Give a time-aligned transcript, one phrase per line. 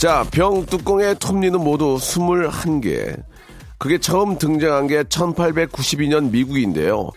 [0.00, 3.22] 자, 병 뚜껑의 톱니는 모두 21개.
[3.76, 7.10] 그게 처음 등장한 게 1892년 미국인데요.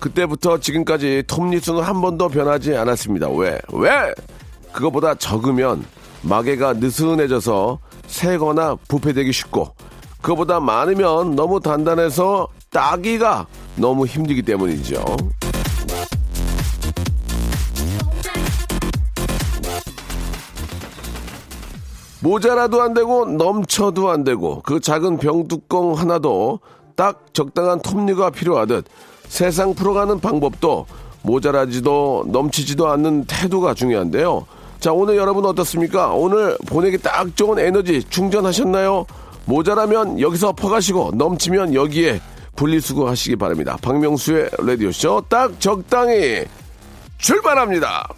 [0.00, 3.30] 그때부터 지금까지 톱니 수는 한 번도 변하지 않았습니다.
[3.30, 3.58] 왜?
[3.72, 3.90] 왜?
[4.70, 5.82] 그거보다 적으면
[6.20, 9.74] 마개가 느슨해져서 새거나 부패되기 쉽고,
[10.20, 15.02] 그거보다 많으면 너무 단단해서 따기가 너무 힘들기 때문이죠.
[22.26, 26.58] 모자라도 안 되고 넘쳐도 안 되고 그 작은 병뚜껑 하나도
[26.96, 28.84] 딱 적당한 톱니가 필요하듯
[29.28, 30.86] 세상 풀어가는 방법도
[31.22, 34.44] 모자라지도 넘치지도 않는 태도가 중요한데요.
[34.80, 36.12] 자, 오늘 여러분 어떻습니까?
[36.12, 39.06] 오늘 보내기 딱 좋은 에너지 충전하셨나요?
[39.44, 42.20] 모자라면 여기서 퍼가시고 넘치면 여기에
[42.56, 43.76] 분리수거 하시기 바랍니다.
[43.82, 46.44] 박명수의 라디오쇼 딱 적당히
[47.18, 48.08] 출발합니다.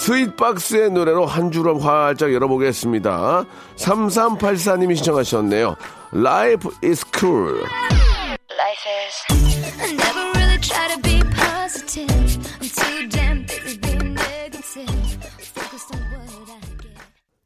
[0.00, 3.44] 스윗박스의 노래로 한 줄을 활짝 열어보겠습니다.
[3.76, 5.76] 3384님이 신청하셨네요.
[6.14, 7.58] Life is cool.
[7.58, 9.50] Life is.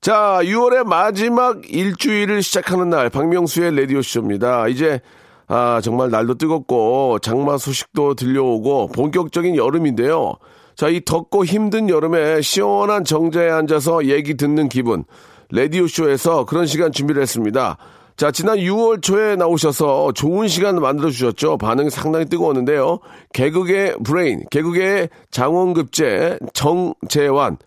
[0.00, 4.68] 자, 6월의 마지막 일주일을 시작하는 날, 박명수의 라디오쇼입니다.
[4.68, 5.00] 이제,
[5.48, 10.34] 아, 정말 날도 뜨겁고, 장마 소식도 들려오고, 본격적인 여름인데요.
[10.76, 15.04] 자, 이 덥고 힘든 여름에 시원한 정자에 앉아서 얘기 듣는 기분.
[15.50, 17.76] 라디오쇼에서 그런 시간 준비를 했습니다.
[18.16, 21.58] 자, 지난 6월 초에 나오셔서 좋은 시간 만들어 주셨죠.
[21.58, 23.00] 반응이 상당히 뜨거웠는데요.
[23.32, 27.58] 개그의 브레인, 개그의 장원급제, 정재환.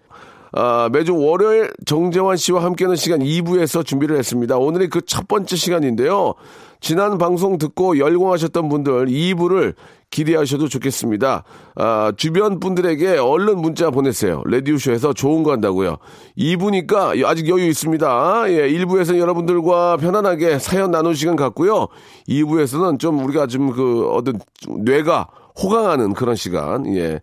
[0.53, 4.57] 아, 매주 월요일 정재환 씨와 함께하는 시간 2부에서 준비를 했습니다.
[4.57, 6.33] 오늘이 그 첫 번째 시간인데요.
[6.79, 9.73] 지난 방송 듣고 열공하셨던 분들 2부를
[10.11, 11.43] 기대하셔도 좋겠습니다.
[11.75, 14.41] 아, 주변 분들에게 얼른 문자 보내세요.
[14.45, 15.97] 레디오쇼에서 좋은 거 한다고요.
[16.37, 18.45] 2부니까 아직 여유 있습니다.
[18.49, 21.87] 예, 1부에서는 여러분들과 편안하게 사연 나눈 시간 갖고요.
[22.29, 25.27] 2부에서는 좀 우리가 좀 그 어떤 뇌가
[25.61, 26.85] 호강하는 그런 시간.
[26.95, 27.19] 예.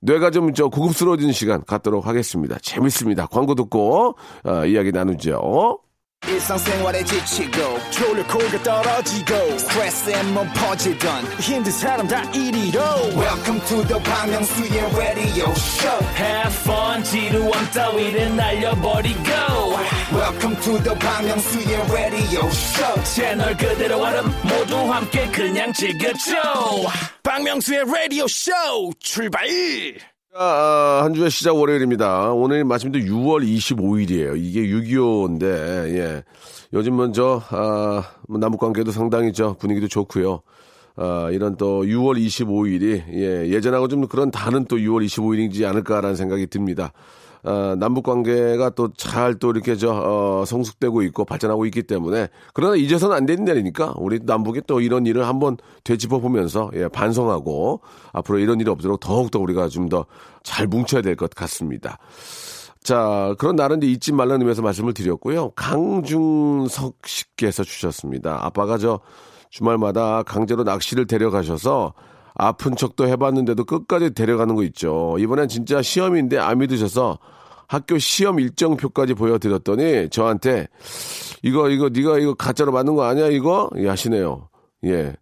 [0.00, 2.58] 뇌가 좀 저 고급스러워진 시간 갖도록 하겠습니다.
[2.62, 3.26] 재밌습니다.
[3.26, 5.80] 광고 듣고 어, 이야기 나누죠.
[7.04, 7.78] 지치고,
[8.64, 9.34] 떨어지고,
[10.54, 11.24] 퍼지던,
[13.14, 19.22] welcome to the Bang Myung-soo's radio show Have fun 지루함 따위를 날려버리고
[20.12, 26.36] welcome to the Myung-soo's radio show 채널 그대로 얼음 모두 함께 그냥 즐겨줘
[27.22, 29.46] 박명수의 radio show 출발
[30.38, 32.32] 아, 한 주의 시작 월요일입니다.
[32.32, 34.34] 오늘 마침도 6월 25일이에요.
[34.36, 35.44] 이게 6.25인데,
[35.96, 36.24] 예.
[36.74, 40.42] 요즘은 저, 아, 뭐 남북 관계도 상당히 저 분위기도 좋고요.
[40.96, 46.48] 아, 이런 또 6월 25일이, 예, 예전하고 좀 그런 다른 또 6월 25일이지 않을까라는 생각이
[46.48, 46.92] 듭니다.
[47.46, 53.24] 아, 남북 관계가 또잘또 이렇게 저, 어, 성숙되고 있고 발전하고 있기 때문에 그러나 이제서는 안
[53.24, 57.80] 되는 일이니까 우리 남북이 또 이런 일을 한번 되짚어 보면서 예, 반성하고
[58.12, 60.04] 앞으로 이런 일이 없도록 더욱 더 우리가 좀 더
[60.46, 61.98] 잘 뭉쳐야 될 것 같습니다.
[62.82, 65.50] 자, 그런 날은 이제 잊지 말라는 의미에서 말씀을 드렸고요.
[65.56, 68.38] 강중석 씨께서 주셨습니다.
[68.44, 69.00] 아빠가 저
[69.50, 71.94] 주말마다 강제로 낚시를 데려가셔서
[72.34, 75.16] 아픈 척도 해봤는데도 끝까지 데려가는 거 있죠.
[75.18, 77.18] 이번엔 진짜 시험인데 안 믿으셔서
[77.68, 80.68] 학교 시험 일정표까지 보여드렸더니 저한테
[81.42, 84.48] 이거 이거 네가 이거 가짜로 맞는 거 아니야 이거 예, 하시네요.
[84.84, 85.14] 예.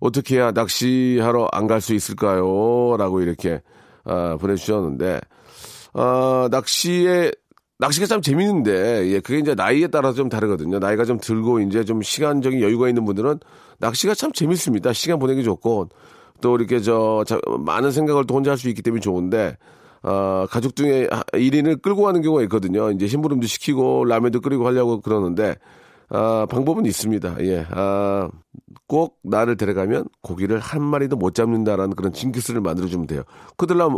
[0.00, 2.96] 어떻게 해야 낚시하러 안 갈 수 있을까요?
[2.98, 3.60] 라고 이렇게
[4.04, 5.20] 아, 보내주셨는데
[5.94, 7.30] 아, 낚시에
[7.78, 10.78] 낚시가 참 재밌는데 예, 그게 이제 나이에 따라서 좀 다르거든요.
[10.80, 13.38] 나이가 좀 들고 이제 좀 시간적인 여유가 있는 분들은
[13.78, 14.92] 낚시가 참 재밌습니다.
[14.92, 15.88] 시간 보내기 좋고
[16.40, 19.56] 또 이렇게 저 자, 많은 생각을 또 혼자 할 수 있기 때문에 좋은데
[20.02, 22.90] 어, 가족 중에 1인을 끌고 가는 경우가 있거든요.
[22.90, 25.56] 이제 심부름도 시키고 라면도 끓이고 하려고 그러는데
[26.10, 27.36] 아, 방법은 있습니다.
[27.40, 27.66] 예.
[27.70, 28.30] 아,
[28.86, 33.22] 꼭 나를 데려가면 고기를 한 마리도 못 잡는다라는 그런 징크스를 만들어주면 돼요.
[33.56, 33.88] 그들라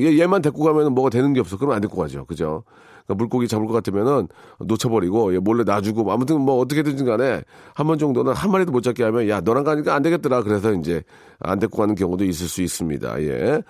[0.00, 1.58] 얘, 얘만 데리고 가면 뭐가 되는 게 없어.
[1.58, 2.24] 그러면 안 데리고 가죠.
[2.24, 2.64] 그죠?
[3.08, 4.28] 그러니까 물고기 잡을 것 같으면은
[4.60, 7.42] 놓쳐버리고 예, 몰래 놔주고 아무튼 뭐 어떻게든지 간에
[7.74, 11.02] 한 번 정도는 한 마리도 못 잡게 하면 야 너랑 가니까 안 되겠더라 그래서 이제
[11.40, 13.22] 안 데리고 가는 경우도 있을 수 있습니다.
[13.22, 13.62] 예.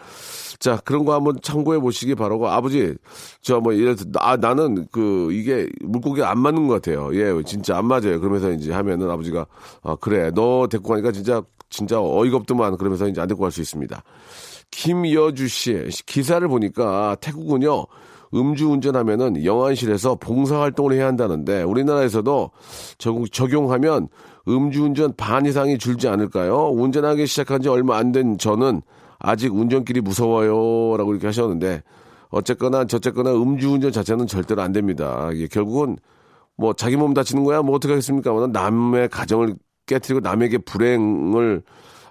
[0.59, 2.95] 자 그런 거 한번 참고해 보시기 바라고 아버지
[3.41, 7.15] 저 뭐 예를 들어 아 나는 그 이게 물고기 안 맞는 것 같아요.
[7.15, 8.19] 예 진짜 안 맞아요.
[8.21, 9.47] 그러면서 이제 하면은 아버지가
[9.83, 13.61] 아 그래 너 데리고 가니까 진짜 진짜 어이가 없더만 그러면서 이제 안 데리고 갈 수
[13.61, 14.03] 있습니다.
[14.71, 15.75] 김여주 씨
[16.07, 17.87] 기사를 보니까 태국은요
[18.35, 22.51] 음주 운전하면은 영안실에서 봉사 활동을 해야 한다는데 우리나라에서도
[22.99, 24.09] 적용, 적용 하면
[24.47, 26.71] 음주 운전 반 이상이 줄지 않을까요?
[26.71, 28.83] 운전하기 시작한 지 얼마 안 된 저는
[29.19, 31.83] 아직 운전길이 무서워요 라고 이렇게 하셨는데
[32.31, 35.31] 어쨌거나 저쨌거나 음주 운전 자체는 절대로 안 됩니다.
[35.33, 35.97] 이게 결국은
[36.57, 38.33] 뭐 자기 몸 다치는 거야 뭐 어떻게 하겠습니까?
[38.49, 39.55] 남의 가정을
[39.87, 41.63] 깨뜨리고 남에게 불행을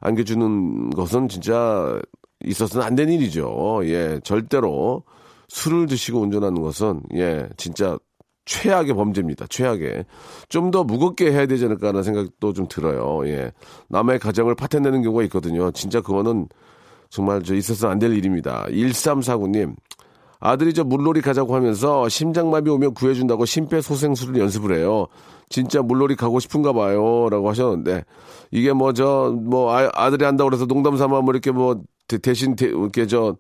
[0.02, 2.00] 안겨주는 것은 진짜
[2.44, 3.81] 있어서는 안 되는 일이죠.
[3.84, 5.04] 예, 절대로
[5.49, 7.97] 술을 드시고 운전하는 것은 예, 진짜
[8.45, 9.45] 최악의 범죄입니다.
[9.49, 10.05] 최악의.
[10.49, 13.27] 좀 더 무겁게 해야 되지 않을까라는 생각도 좀 들어요.
[13.27, 13.51] 예.
[13.89, 15.71] 남의 가정을 파탄내는 경우가 있거든요.
[15.71, 16.47] 진짜 그거는
[17.09, 18.65] 정말 저 있어서는 안 될 일입니다.
[18.69, 19.75] 1349님.
[20.39, 25.07] 아들이 저 물놀이 가자고 하면서 심장마비 오면 구해준다고 심폐소생술을 연습을 해요.
[25.49, 27.27] 진짜 물놀이 가고 싶은가 봐요.
[27.29, 28.03] 라고 하셨는데,
[28.51, 32.55] 이게 뭐 저, 뭐 아, 들이 한다고 그래서 농담 삼아 뭐 이렇게 뭐 대, 대신
[32.55, 33.35] 대, 이렇게 저,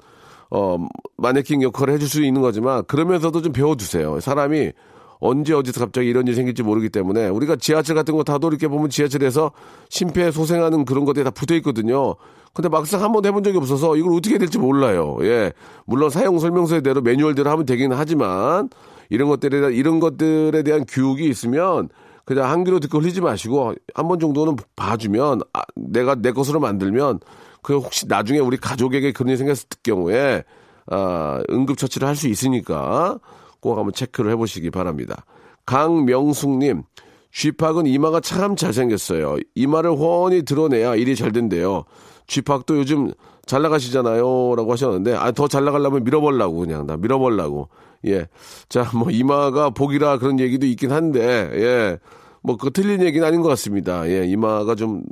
[0.49, 0.77] 어,
[1.17, 4.19] 마네킹 역할을 해줄 수 있는 거지만, 그러면서도 좀 배워두세요.
[4.19, 4.71] 사람이
[5.19, 8.89] 언제 어디서 갑자기 이런 일이 생길지 모르기 때문에 우리가 지하철 같은 거 타도 이렇게 보면
[8.89, 9.51] 지하철에서
[9.89, 12.15] 심폐소생하는 그런 것들이 다 붙어 있거든요.
[12.53, 15.17] 근데 막상 한 번도 해본 적이 없어서 이걸 어떻게 해야 될지 몰라요.
[15.21, 15.53] 예.
[15.85, 18.69] 물론 사용 설명서대로 매뉴얼대로 하면 되긴 하지만
[19.09, 21.89] 이런 것들에 대한, 이런 것들에 대한 교육이 있으면
[22.25, 27.19] 그냥 한 귀로 듣고 흘리지 마시고 한 번 정도는 봐주면 아, 내가 내 것으로 만들면
[27.61, 30.43] 그 혹시 나중에 우리 가족에게 그런 일이 생겼을 경우에
[30.89, 33.19] 아, 응급처치를 할 수 있으니까
[33.59, 35.25] 꼭 한번 체크를 해보시기 바랍니다.
[35.65, 36.83] 강명숙님,
[37.31, 39.37] 쥐팍은 이마가 참 잘생겼어요.
[39.55, 41.83] 이마를 훤히 드러내야 일이 잘 된대요.
[42.27, 43.11] 쥐팍도 요즘
[43.45, 44.55] 잘 나가시잖아요.
[44.55, 46.85] 라고 하셨는데, 아, 더 잘 나가려면 밀어보려고, 그냥.
[46.85, 47.69] 나 밀어보려고.
[48.05, 48.27] 예.
[48.69, 51.97] 자, 뭐, 이마가 복이라 그런 얘기도 있긴 한데, 예.
[52.41, 54.07] 뭐, 그 틀린 얘기는 아닌 것 같습니다.
[54.09, 54.25] 예.
[54.25, 55.03] 이마가 좀,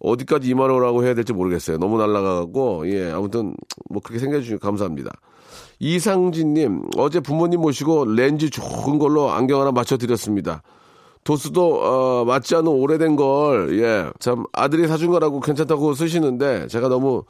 [0.00, 1.78] 어디까지 이마로라고 해야 될지 모르겠어요.
[1.78, 3.10] 너무 날라가고, 예.
[3.10, 3.54] 아무튼,
[3.90, 5.10] 뭐, 그렇게 생각해주시면 감사합니다.
[5.78, 10.62] 이상진님, 어제 부모님 모시고 렌즈 좋은 걸로 안경 하나 맞춰드렸습니다.
[11.24, 17.24] 도수도 어, 맞지 않은 오래된 걸, 예, 참 아들이 사준 거라고 괜찮다고 쓰시는데 제가 너무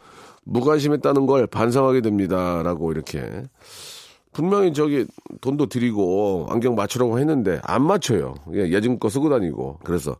[0.45, 3.45] 무관심했다는 걸 반성하게 됩니다라고 이렇게
[4.33, 5.07] 분명히 저기
[5.41, 8.35] 돈도 드리고 안경 맞추라고 했는데 안 맞춰요.
[8.55, 10.17] 예, 예전 거 쓰고 다니고 그래서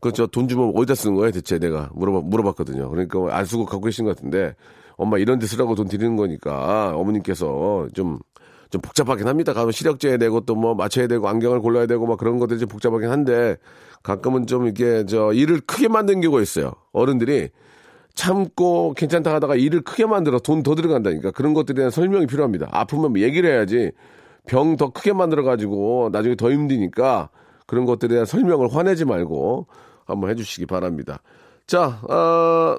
[0.00, 2.88] 그 저 돈 주면 어디다 쓰는 거야 대체 내가 물어봐 물어봤거든요.
[2.90, 4.54] 그러니까 안 쓰고 갖고 계신 것 같은데
[4.96, 8.18] 엄마 이런 데 쓰라고 돈 드리는 거니까 어머님께서 좀좀
[8.80, 9.52] 복잡하긴 합니다.
[9.54, 13.10] 가면 시력제에 되고 또 뭐 맞춰야 되고 안경을 골라야 되고 막 그런 것들이 좀 복잡하긴
[13.10, 13.56] 한데
[14.02, 16.72] 가끔은 좀 이렇게 저 일을 크게 만든 경우가 있어요.
[16.92, 17.48] 어른들이
[18.14, 22.68] 참고 괜찮다 하다가 일을 크게 만들어 돈 더 들어간다니까 그런 것들에 대한 설명이 필요합니다.
[22.72, 23.92] 아프면 뭐 얘기를 해야지
[24.46, 27.30] 병 더 크게 만들어 가지고 나중에 더 힘드니까
[27.66, 29.66] 그런 것들에 대한 설명을 화내지 말고
[30.08, 31.20] 한번 해주시기 바랍니다.
[31.66, 32.76] 자, 어,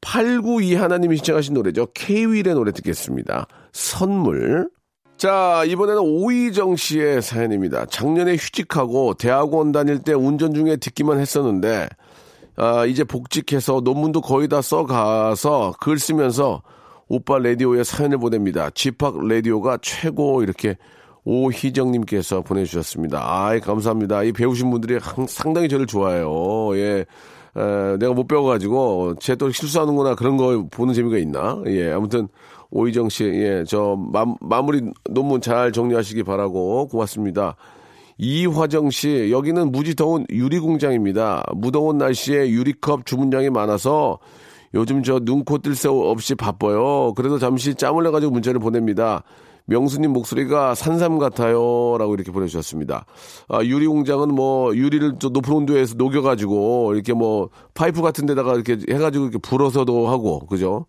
[0.00, 1.86] 892 하나님이 신청하신 노래죠.
[1.94, 3.46] 케이윌의 노래 듣겠습니다.
[3.72, 4.68] 선물.
[5.16, 7.86] 자, 이번에는 오희정 씨의 사연입니다.
[7.86, 11.88] 작년에 휴직하고 대학원 다닐 때 운전 중에 듣기만 했었는데,
[12.56, 16.62] 아, 이제 복직해서 논문도 거의 다 써가서 글 쓰면서
[17.08, 18.70] 오빠 라디오에 사연을 보냅니다.
[18.70, 20.76] 집합 라디오가 최고 이렇게
[21.24, 23.20] 오희정님께서 보내주셨습니다.
[23.24, 24.22] 아이, 감사합니다.
[24.24, 26.76] 이 배우신 분들이 항- 상당히 저를 좋아해요.
[26.76, 27.04] 예.
[27.54, 31.60] 에, 내가 못 배워가지고, 쟤 또 실수하는구나, 그런 거 보는 재미가 있나?
[31.66, 32.28] 예, 아무튼,
[32.70, 37.56] 오희정 씨, 예, 저, 마, 마무리 논문 잘 정리하시기 바라고, 고맙습니다.
[38.16, 41.44] 이화정 씨, 여기는 무지 더운 유리 공장입니다.
[41.54, 44.18] 무더운 날씨에 유리컵 주문량이 많아서
[44.74, 47.12] 요즘 저 눈 코 뜰 새 없이 바빠요.
[47.14, 49.22] 그래도 잠시 짬을 내가지고 문자를 보냅니다.
[49.66, 51.96] 명수님 목소리가 산삼 같아요.
[51.98, 53.06] 라고 이렇게 보내주셨습니다.
[53.48, 58.78] 아, 유리 공장은 뭐, 유리를 저 높은 온도에서 녹여가지고, 이렇게 뭐, 파이프 같은 데다가 이렇게
[58.90, 60.86] 해가지고 이렇게 불어서도 하고, 그죠?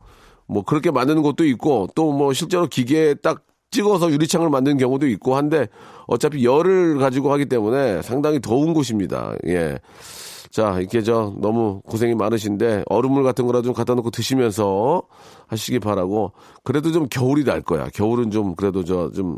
[0.48, 5.36] 뭐, 그렇게 만드는 것도 있고, 또 뭐, 실제로 기계에 딱 찍어서 유리창을 만드는 경우도 있고
[5.36, 5.68] 한데,
[6.08, 9.36] 어차피 열을 가지고 하기 때문에 상당히 더운 곳입니다.
[9.48, 9.80] 예.
[10.54, 15.02] 자, 이렇게 저 너무 고생이 많으신데 얼음물 같은 거라도 좀 갖다 놓고 드시면서
[15.48, 16.32] 하시기 바라고
[16.64, 17.88] 그래도 좀 겨울이 날 거야.
[17.94, 19.38] 겨울은 좀 그래도 저 좀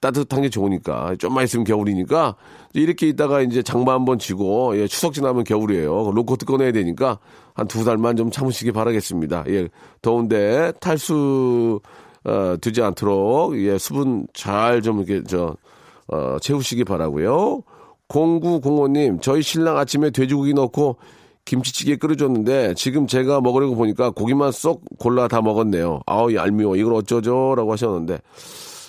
[0.00, 2.34] 따뜻한 게 좋으니까 좀만 있으면 겨울이니까
[2.72, 6.12] 이렇게 있다가 이제 장마 한번 지고 예, 추석 지나면 겨울이에요.
[6.12, 7.18] 로코트 꺼내야 되니까
[7.52, 9.44] 한 두 달만 좀 참으시기 바라겠습니다.
[9.48, 9.68] 예,
[10.00, 11.80] 더운데 탈수
[12.24, 15.54] 어, 되지 않도록 예, 수분 잘 좀 이렇게 저
[16.08, 17.60] 어, 채우시기 바라고요.
[18.10, 20.96] 0905님, 저희 신랑 아침에 돼지고기 넣고
[21.44, 26.00] 김치찌개 끓여줬는데 지금 제가 먹으려고 보니까 고기만 쏙 골라 다 먹었네요.
[26.06, 26.76] 아우 얄미워.
[26.76, 28.18] 이걸 어쩌죠 라고 하셨는데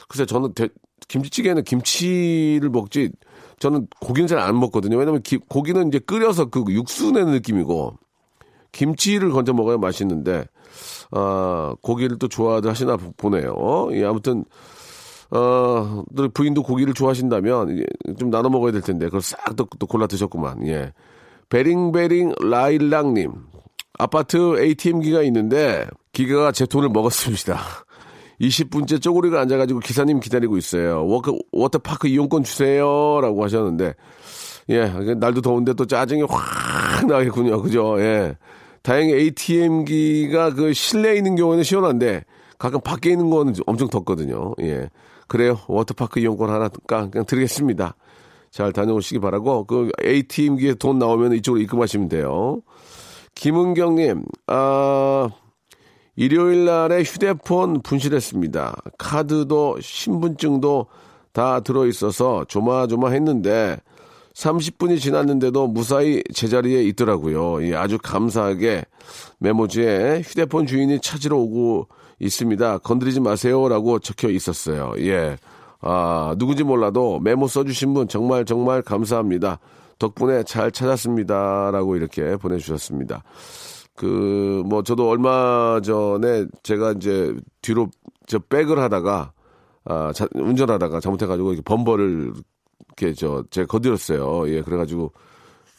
[0.10, 0.70] 글쎄 저는 대-
[1.08, 3.12] 김치찌개는 김치를 먹지
[3.60, 4.98] 저는 고기는 잘 안 먹거든요.
[4.98, 7.94] 왜냐면 기- 고기는 이제 끓여서 그 육수 내는 느낌이고
[8.72, 10.46] 김치를 건져 먹어야 맛있는데
[11.12, 13.90] 아 고기를 또 좋아들 하시나 보- 보네요.
[13.92, 14.46] 예, 아무튼
[15.32, 17.86] 어, 또 부인도 고기를 좋아하신다면
[18.20, 20.68] 좀 나눠 먹어야 될 텐데 그걸 싹또 또 골라 드셨구만.
[20.68, 20.94] 예.
[21.50, 23.34] 베링베링 라일랑님
[23.98, 27.60] 아파트 ATM기가 있는데 기계가 제 돈을 먹었습니다.
[28.42, 31.06] 20분째 쪼그리고 앉아가지고 기사님 기다리고 있어요.
[31.06, 33.94] 워크, 워터파크 이용권 주세요 라고 하셨는데
[34.70, 37.62] 예 날도 더운데 또 짜증이 확 나겠군요.
[37.62, 37.96] 그죠?
[38.00, 38.36] 예.
[38.82, 42.24] 다행히 ATM기가 그 실내에 있는 경우는 시원한데
[42.58, 44.56] 가끔 밖에 있는 거는 엄청 덥거든요.
[44.62, 44.90] 예.
[45.32, 45.58] 그래요.
[45.70, 47.96] 워터파크 이용권 하나 까- 그냥 드리겠습니다.
[48.50, 52.62] 잘 다녀오시기 바라고 그 ATM기에 돈 나오면 이쪽으로 입금하시면 돼요.
[53.34, 55.30] 김은경님, 아
[56.18, 58.76] 일요일 날에 휴대폰 분실했습니다.
[58.98, 60.88] 카드도 신분증도
[61.32, 63.78] 다 들어 있어서 조마조마했는데
[64.34, 67.66] 30분이 지났는데도 무사히 제자리에 있더라고요.
[67.66, 68.84] 예, 아주 감사하게
[69.40, 71.88] 메모지에 휴대폰 주인이 찾으러 오고
[72.22, 72.78] 있습니다.
[72.80, 74.94] 건드리지 마세요라고 적혀 있었어요.
[75.00, 75.38] 예.
[75.82, 79.60] 아, 누군지 몰라도 메모 써주신 분 정말 정말 감사합니다.
[79.98, 83.24] 덕분에 잘 찾았습니다 라고 이렇게 보내주셨습니다.
[83.96, 87.90] 그, 뭐, 저도 얼마 전에 제가 이제 뒤로
[88.26, 89.32] 저 백을 하다가,
[89.86, 92.34] 아, 자- 운전하다가 잘못해가지고 이렇게 범퍼를
[92.98, 94.50] 이렇게 저, 제가 건드렸어요.
[94.50, 95.12] 예, 그래가지고,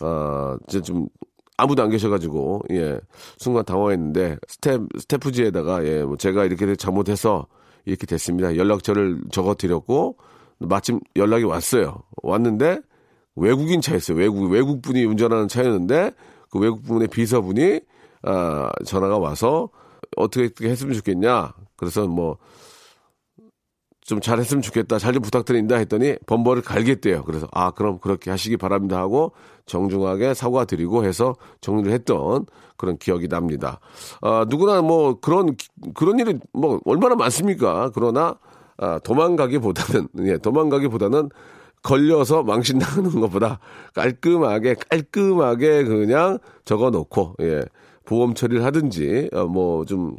[0.01, 1.09] 아, 이제 좀
[1.57, 2.99] 아무도 안 계셔가지고, 예,
[3.39, 7.47] 순간 당황했는데, 스텝, 스태프지에다가, 예, 뭐 제가 이렇게 잘못해서
[7.85, 8.57] 이렇게 됐습니다.
[8.57, 10.17] 연락처를 적어 드렸고,
[10.59, 12.03] 마침 연락이 왔어요.
[12.23, 12.81] 왔는데,
[13.37, 14.17] 외국인 차였어요.
[14.17, 16.13] 외국, 외국 분이 운전하는 차였는데,
[16.51, 17.81] 그 외국 분의 비서분이,
[18.23, 19.69] 아, 전화가 와서,
[20.17, 21.53] 어떻게, 어떻게 했으면 좋겠냐.
[21.77, 22.39] 그래서 뭐,
[24.05, 24.99] 좀 잘했으면 좋겠다.
[24.99, 27.23] 잘 좀 부탁드린다 했더니 범버를 갈겠대요.
[27.25, 29.33] 그래서 아 그럼 그렇게 하시기 바랍니다 하고
[29.67, 33.79] 정중하게 사과드리고 해서 정리를 했던 그런 기억이 납니다.
[34.21, 37.91] 아 누구나 뭐 그런 기- 그런 일이 뭐 얼마나 많습니까?
[37.95, 38.37] 그러나
[38.79, 41.29] 아, 도망가기보다는 예 도망가기보다는
[41.83, 43.61] 걸려서 망신 나는 것보다
[43.95, 47.63] 깔끔하게 깔끔하게 그냥 적어 놓고 예
[48.05, 50.17] 보험 처리를 하든지 어, 뭐좀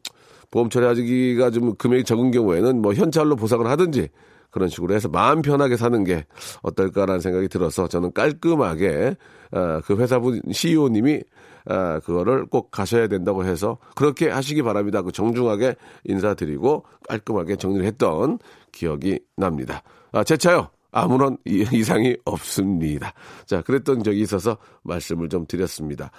[0.53, 4.09] 보험 처리 하기가 좀 금액이 적은 경우에는 뭐 현찰로 보상을 하든지
[4.51, 6.27] 그런 식으로 해서 마음 편하게 사는 게
[6.61, 9.15] 어떨까라는 생각이 들어서 저는 깔끔하게
[9.51, 11.21] 아, 그 회사분 CEO님이
[11.65, 15.01] 아, 그거를 꼭 가셔야 된다고 해서 그렇게 하시기 바랍니다.
[15.01, 18.37] 그 정중하게 인사드리고 깔끔하게 정리를 했던
[18.71, 19.81] 기억이 납니다.
[20.11, 20.67] 아, 제 차요.
[20.91, 23.13] 아무런 이- 이상이 없습니다.
[23.47, 26.11] 자, 그랬던 적이 있어서 말씀을 좀 드렸습니다.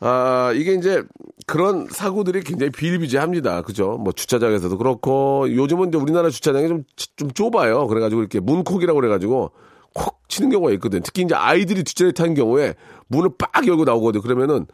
[0.00, 1.02] 아, 이게 이제
[1.46, 3.62] 그런 사고들이 굉장히 비일비재합니다.
[3.62, 3.96] 그죠?
[3.98, 6.84] 뭐 주차장에서도 그렇고 요즘은 이제 우리나라 주차장이 좀,
[7.16, 7.86] 좀 좁아요.
[7.86, 9.52] 그래가지고 이렇게 문콕이라고 그래가지고
[9.94, 11.00] 콕 치는 경우가 있거든.
[11.02, 12.74] 특히 이제 아이들이 뒷자리에 타는 경우에
[13.08, 14.20] 문을 빡 열고 나오거든.
[14.20, 14.66] 그러면은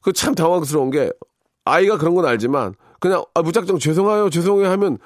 [0.00, 1.10] 그 참 당황스러운 게
[1.64, 4.98] 아이가 그런 건 알지만 그냥 아, 무작정 죄송해요, 죄송해요 하면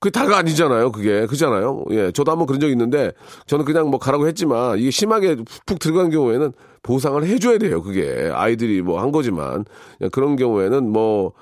[0.00, 1.26] 그게 다가 아니잖아요, 그게.
[1.26, 1.84] 그잖아요.
[1.90, 3.12] 예, 저도 한번 그런 적이 있는데,
[3.46, 5.36] 저는 그냥 뭐 가라고 했지만, 이게 심하게
[5.66, 6.52] 푹 들어간 경우에는
[6.82, 8.30] 보상을 해줘야 돼요, 그게.
[8.32, 9.64] 아이들이 뭐 한 거지만.
[10.00, 11.32] 예, 그런 경우에는 뭐,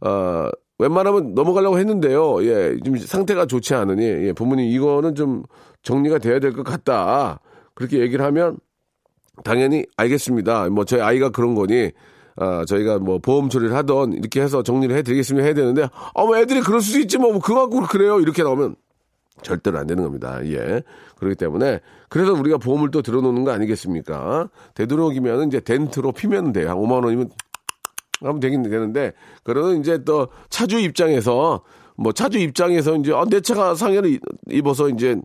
[0.00, 2.42] 아, 웬만하면 넘어가려고 했는데요.
[2.44, 5.42] 예, 좀 상태가 좋지 않으니, 예, 부모님 이거는 좀
[5.82, 7.40] 정리가 돼야 될 것 같다.
[7.74, 8.58] 그렇게 얘기를 하면,
[9.44, 10.70] 당연히 알겠습니다.
[10.70, 11.90] 뭐 저희 아이가 그런 거니
[12.36, 16.80] 아, 저희가 뭐 보험 처리를 하던 이렇게 해서 정리를 해드리겠습니다 해야 되는데 어뭐 애들이 그럴
[16.80, 18.76] 수도 있지 뭐 그거 갖고 그래요 이렇게 나오면
[19.42, 20.40] 절대로 안 되는 겁니다.
[20.46, 20.82] 예.
[21.18, 24.48] 그렇기 때문에 그래서 우리가 보험을 또 들어놓는 거 아니겠습니까?
[24.74, 26.70] 되도록이면 이제 덴트로 피면 돼요.
[26.70, 27.30] 한 5만 원이면
[28.20, 29.12] 하면 되긴 되는데
[29.44, 31.62] 그러면 이제 또 차주 입장에서
[31.96, 35.16] 뭐 차주 입장에서 이제 아, 내 차가 상해를 입- 입어서 이제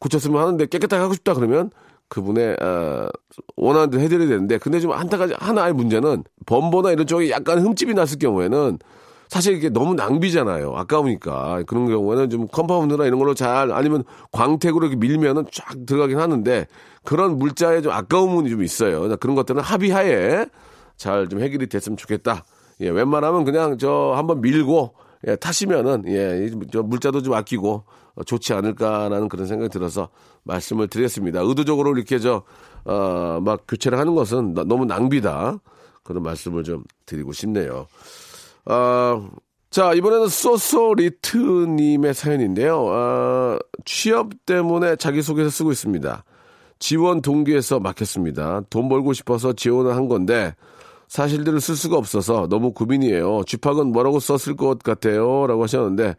[0.00, 1.70] 고쳤으면 하는데 깨끗하게 하고 싶다 그러면
[2.14, 3.08] 그분의 어,
[3.56, 8.78] 원하는 해드려야 되는데 근데 좀한 가지 하나의 문제는 범퍼나 이런 쪽에 약간 흠집이 났을 경우에는
[9.28, 10.74] 사실 이게 너무 낭비잖아요.
[10.76, 16.66] 아까우니까 그런 경우에는 좀 컴파운드나 이런 걸로 잘 아니면 광택으로 이렇게 밀면은 쫙 들어가긴 하는데
[17.02, 18.92] 그런 물자에 좀 아까움이 좀 있어요.
[19.00, 20.46] 그러니까 그런 것들은 합의하에
[20.96, 22.44] 잘 좀 해결이 됐으면 좋겠다.
[22.80, 24.94] 예, 웬만하면 그냥 저 한번 밀고
[25.26, 27.84] 예, 타시면은 예, 이저 물자도 좀 아끼고 어,
[28.26, 30.08] 좋지 않을까라는 그런 생각이 들어서
[30.44, 31.40] 말씀을 드렸습니다.
[31.40, 32.44] 의도적으로 이렇게 저
[32.86, 35.58] 어 막 교체를 하는 것은 너- 너무 낭비다.
[36.02, 37.86] 그런 말씀을 좀 드리고 싶네요.
[38.66, 39.28] 어,
[39.70, 42.86] 자, 이번에는 소소리트님의 사연인데요.
[42.90, 46.24] 아, 취업 때문에 자기소개서 쓰고 있습니다.
[46.78, 48.62] 지원 동기에서 막혔습니다.
[48.70, 50.54] 돈 벌고 싶어서 지원을 한 건데,
[51.08, 53.42] 사실들을 쓸 수가 없어서 너무 고민이에요.
[53.46, 55.46] 쥐팍은 뭐라고 썼을 것 같아요?
[55.46, 56.14] 라고 하셨는데,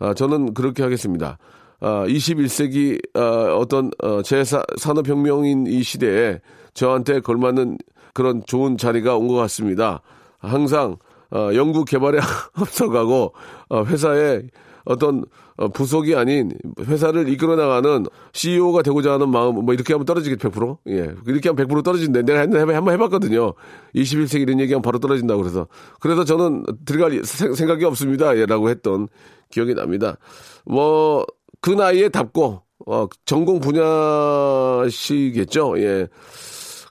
[0.00, 1.38] 아, 저는 그렇게 하겠습니다.
[1.80, 6.40] 아, 21세기 아, 어떤 어, 제 산업혁명인 이 시대에
[6.74, 7.78] 저한테 걸맞는
[8.12, 10.00] 그런 좋은 자리가 온 것 같습니다.
[10.38, 10.96] 항상
[11.30, 12.18] 어, 연구 개발에
[12.54, 13.32] 앞서가고
[13.68, 14.48] 어, 회사의
[14.84, 15.24] 어떤
[15.56, 20.78] 어, 부속이 아닌 회사를 이끌어 나가는 CEO가 되고자 하는 마음 뭐 이렇게 하면 떨어지겠 100%?
[20.88, 21.14] 예.
[21.26, 22.22] 이렇게 하면 100% 떨어진대.
[22.22, 23.52] 내가 한번 해봤거든요.
[23.94, 25.66] 21세기 이런 얘기하면 바로 떨어진다고 그래서
[26.00, 28.36] 그래서 저는 들어갈 생- 생각이 없습니다.
[28.36, 29.08] 예 라고 했던
[29.50, 30.16] 기억이 납니다.
[30.64, 31.24] 뭐
[31.62, 33.60] 그 나이에 답고 어, 전공
[34.80, 35.74] 분야시겠죠.
[35.78, 36.08] 예.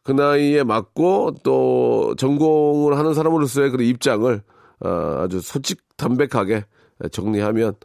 [0.03, 4.41] 그 나이에 맞고 또 전공을 하는 사람으로서의 그 입장을
[4.81, 6.65] 어, 아주 솔직 담백하게
[7.11, 7.75] 정리하면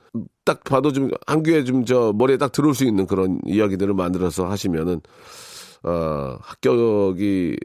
[0.45, 4.47] 딱 봐도 좀 한 귀에 좀 저 머리에 딱 들어올 수 있는 그런 이야기들을 만들어서
[4.49, 5.01] 하시면은
[5.83, 7.57] 어, 합격이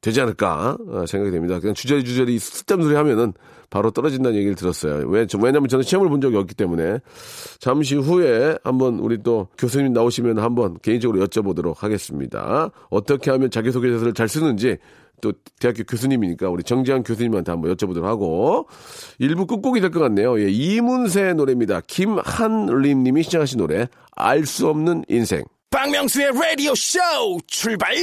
[0.00, 1.60] 되지 않을까 어, 생각이 됩니다.
[1.60, 3.32] 그냥 주저리 주저리 쓸데없는 소리 하면은
[3.68, 5.06] 바로 떨어진다는 얘기를 들었어요.
[5.08, 6.98] 왜, 저- 왜냐면 저는 시험을 본 적이 없기 때문에
[7.60, 12.70] 잠시 후에 한번 우리 또 교수님 나오시면 한번 개인적으로 여쭤보도록 하겠습니다.
[12.88, 14.78] 어떻게 하면 자기소개서를 잘 쓰는지
[15.20, 18.68] 또 대학교 교수님이니까 우리 정지한 교수님한테 한번 여쭤보도록 하고
[19.18, 20.40] 일부 끝곡이 될 것 같네요.
[20.40, 21.80] 예, 이문세의 노래입니다.
[21.86, 25.42] 김한림 님이 시청하신 노래 알 수 없는 인생.
[25.70, 26.98] 박명수의 라디오 쇼
[27.46, 27.94] 출발!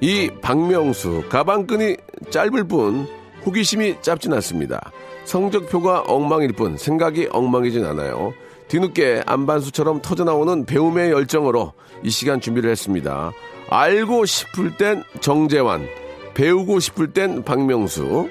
[0.00, 1.96] 이 박명수 가방끈이
[2.30, 3.06] 짧을 뿐
[3.44, 4.92] 호기심이 짧진 않습니다.
[5.30, 8.34] 성적표가 엉망일 뿐 생각이 엉망이진 않아요.
[8.66, 11.72] 뒤늦게 안반수처럼 터져나오는 배움의 열정으로
[12.02, 13.30] 이 시간 준비를 했습니다.
[13.68, 15.86] 알고 싶을 땐 정재환,
[16.34, 18.28] 배우고 싶을 땐 박명수.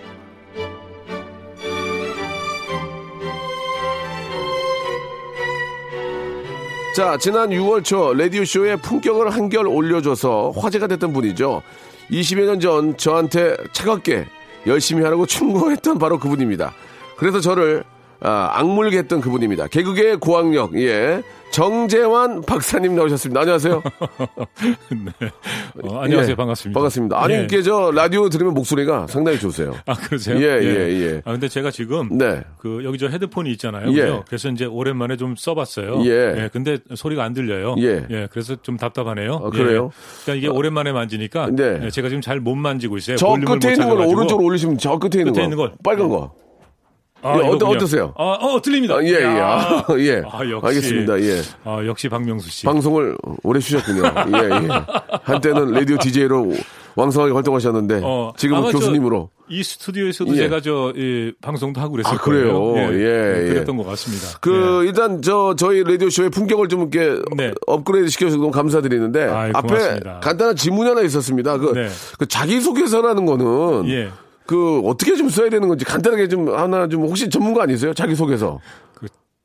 [6.97, 11.61] 자, 지난 6월 초 라디오쇼에 품격을 한결 올려줘서 화제가 됐던 분이죠.
[12.11, 14.25] 20여 년 전 저한테 차갑게
[14.67, 16.73] 열심히 하라고 충고했던 바로 그분입니다.
[17.19, 17.83] 그래서 저를
[18.21, 19.67] 아, 악물게 했던 그분입니다.
[19.67, 21.21] 개그계의 고학력, 예.
[21.51, 23.39] 정재환 박사님 나오셨습니다.
[23.41, 23.81] 안녕하세요.
[25.83, 26.31] 어, 안녕하세요.
[26.31, 26.77] 예, 반갑습니다.
[26.77, 27.23] 반갑습니다.
[27.23, 27.43] 아니, 예.
[27.43, 29.73] 이게 저 라디오 들으면 목소리가 상당히 좋으세요.
[29.85, 30.37] 아, 그러세요?
[30.37, 31.21] 예, 예, 예.
[31.23, 32.41] 아, 근데 제가 지금 네.
[32.59, 33.89] 그 여기 저 헤드폰이 있잖아요.
[33.93, 34.01] 예.
[34.01, 34.23] 그죠?
[34.27, 36.03] 그래서 이제 오랜만에 좀 써봤어요.
[36.05, 36.49] 예.
[36.51, 37.75] 근데 소리가 안 들려요.
[37.79, 38.27] 예.
[38.31, 39.41] 그래서 좀 답답하네요.
[39.45, 39.91] 아, 그래요?
[39.93, 40.23] 예.
[40.25, 41.79] 그러니까 이게 오랜만에 만지니까 네.
[41.85, 43.15] 예, 제가 지금 잘 못 만지고 있어요.
[43.17, 43.99] 저 끝에 못 있는 걸.
[44.01, 45.43] 오른쪽으로 올리시면 저 끝에 있는 끝에 거.
[45.43, 45.71] 있는 거.
[45.83, 46.33] 빨간 거.
[47.21, 47.67] 아, 예, 어떠-.
[47.69, 48.13] 어떠세요?
[48.17, 48.95] 아, 어, 들립니다.
[48.95, 49.25] 아, 예, 예.
[49.25, 50.21] 아, 아, 예.
[50.31, 50.67] 아, 역시.
[50.67, 51.19] 알겠습니다.
[51.21, 51.41] 예.
[51.65, 52.65] 아, 역시 박명수 씨.
[52.65, 54.03] 방송을 오래 쉬셨군요.
[54.03, 54.69] 예, 예.
[55.23, 56.53] 한때는 라디오 DJ로
[56.95, 60.37] 왕성하게 활동하셨는데 어, 지금은 교수님으로 이 스튜디오에서도 예.
[60.37, 62.59] 제가 저 이, 방송도 하고 그랬을 아, 그래요?
[62.59, 62.93] 거예요.
[62.93, 63.47] 예, 예.
[63.49, 64.37] 그랬던 것 같습니다.
[64.41, 67.53] 그 일단 저 저희 라디오 쇼의 품격을 좀 이렇게 네.
[67.67, 69.99] 업그레이드 시켜서 너무 감사드리는데 아이, 앞에.
[70.21, 71.57] 간단한 질문이 하나 있었습니다.
[71.57, 71.89] 그, 네.
[72.17, 74.09] 그 자기 소개서라는 거는 예.
[74.49, 77.93] 그 어떻게 좀 써야 되는 건지 간단하게 좀 하나 좀 혹시 전문가 아니세요?
[77.93, 78.59] 자기 소개서.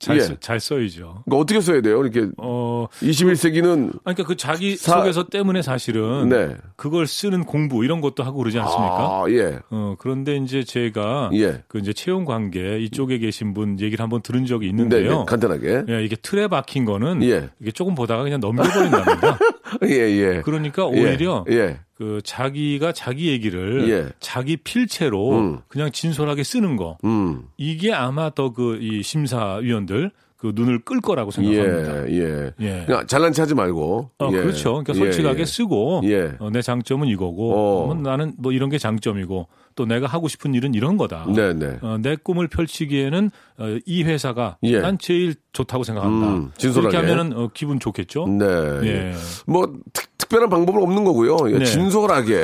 [0.01, 0.21] 잘, 예.
[0.21, 1.23] 써- 잘 써야죠.
[1.25, 2.03] 그러니까 어떻게 써야 돼요?
[2.03, 6.57] 이렇게 어, 21세기는 아니, 그러니까 그 자기 사- 소개서 때문에 사실은 네.
[6.77, 8.97] 그걸 쓰는 공부 이런 것도 하고 그러지 않습니까?
[8.99, 9.59] 아, 예.
[9.71, 11.63] 어, 그런데 이제 제가 예.
[11.69, 15.19] 그 이제 채용 관계 이쪽에 계신 분 얘기를 한번 들은 적이 네, 있는데요.
[15.21, 15.85] 네, 간단하게.
[15.89, 17.49] 예, 이게 틀에 박힌 거는 예.
[17.61, 19.39] 이게 조금 보다가 그냥 넘겨버린답니다.
[19.85, 20.43] 예, 예.
[20.45, 21.79] 그러니까 예, 오히려 예.
[21.95, 24.13] 그 자기가 자기 얘기를 예.
[24.19, 25.61] 자기 필체로 음.
[25.69, 27.45] 그냥 진솔하게 쓰는 거 음.
[27.57, 30.11] 이게 아마 더 그 이 심사위원들
[30.45, 32.07] 그 눈을 끌 거라고 생각합니다.
[32.11, 32.53] 예, 예.
[32.61, 32.85] 예.
[32.85, 34.11] 그냥 잘난 체 하지 말고.
[34.19, 34.37] 어, 예.
[34.37, 34.83] 그렇죠.
[34.85, 35.45] 그러니까 예, 솔직하게 예.
[35.47, 36.35] 쓰고 예.
[36.39, 37.87] 어, 내 장점은 이거고 어.
[37.87, 41.25] 뭐 나는 뭐 이런 게 장점이고 또 내가 하고 싶은 일은 이런 거다.
[41.35, 41.79] 네, 네.
[41.81, 44.81] 어, 내 꿈을 펼치기에는 어, 이 회사가 예.
[44.81, 46.27] 난 제일 좋다고 생각한다.
[46.27, 46.99] 음, 진솔하게.
[46.99, 48.27] 그렇게 하면은 어, 기분 좋겠죠.
[48.27, 48.45] 네.
[48.83, 49.13] 예.
[49.47, 51.39] 뭐 특, 특별한 방법은 없는 거고요.
[51.55, 51.65] 예, 네.
[51.65, 52.35] 진솔하게.
[52.35, 52.43] 예.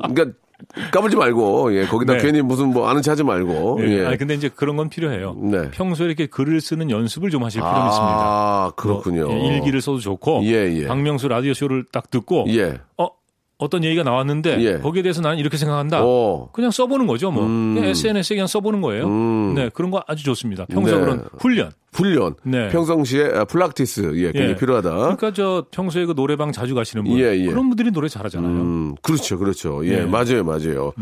[0.00, 0.32] 그러니까
[0.92, 2.22] 까불지 말고 예, 거기다 네.
[2.22, 3.78] 괜히 무슨 뭐 아는 체 하지 말고.
[3.80, 4.00] 예.
[4.00, 4.06] 예.
[4.06, 5.34] 아니 근데 이제 그런 건 필요해요.
[5.38, 5.70] 네.
[5.70, 8.16] 평소에 이렇게 글을 쓰는 연습을 좀 하실 필요는 있습니다.
[8.20, 9.26] 아, 그렇군요.
[9.26, 10.86] 뭐, 예, 일기를 써도 좋고 예, 예.
[10.86, 12.78] 박명수 라디오 쇼를 딱 듣고 예.
[12.96, 13.08] 어
[13.58, 14.78] 어떤 얘기가 나왔는데 예.
[14.78, 16.00] 거기에 대해서 나는 이렇게 생각한다.
[16.02, 16.48] 어.
[16.52, 17.44] 그냥 써보는 거죠, 뭐.
[17.44, 17.74] 음.
[17.74, 19.06] 그냥 SNS에 그냥 써보는 거예요.
[19.06, 19.54] 음.
[19.54, 20.64] 네, 그런 거 아주 좋습니다.
[20.66, 21.00] 평소 네.
[21.00, 21.72] 그런 훈련.
[21.92, 22.34] 훈련.
[22.44, 22.68] 네.
[22.68, 24.56] 평상시에 아, practice 예, 굉장히 예.
[24.56, 24.90] 필요하다.
[24.90, 27.46] 그러니까 저 평소에 그 노래방 자주 가시는 분 예, 예.
[27.46, 28.52] 그런 분들이 노래 잘하잖아요.
[28.52, 29.84] 음, 그렇죠, 그렇죠.
[29.86, 30.06] 예, 네.
[30.06, 30.92] 맞아요, 맞아요.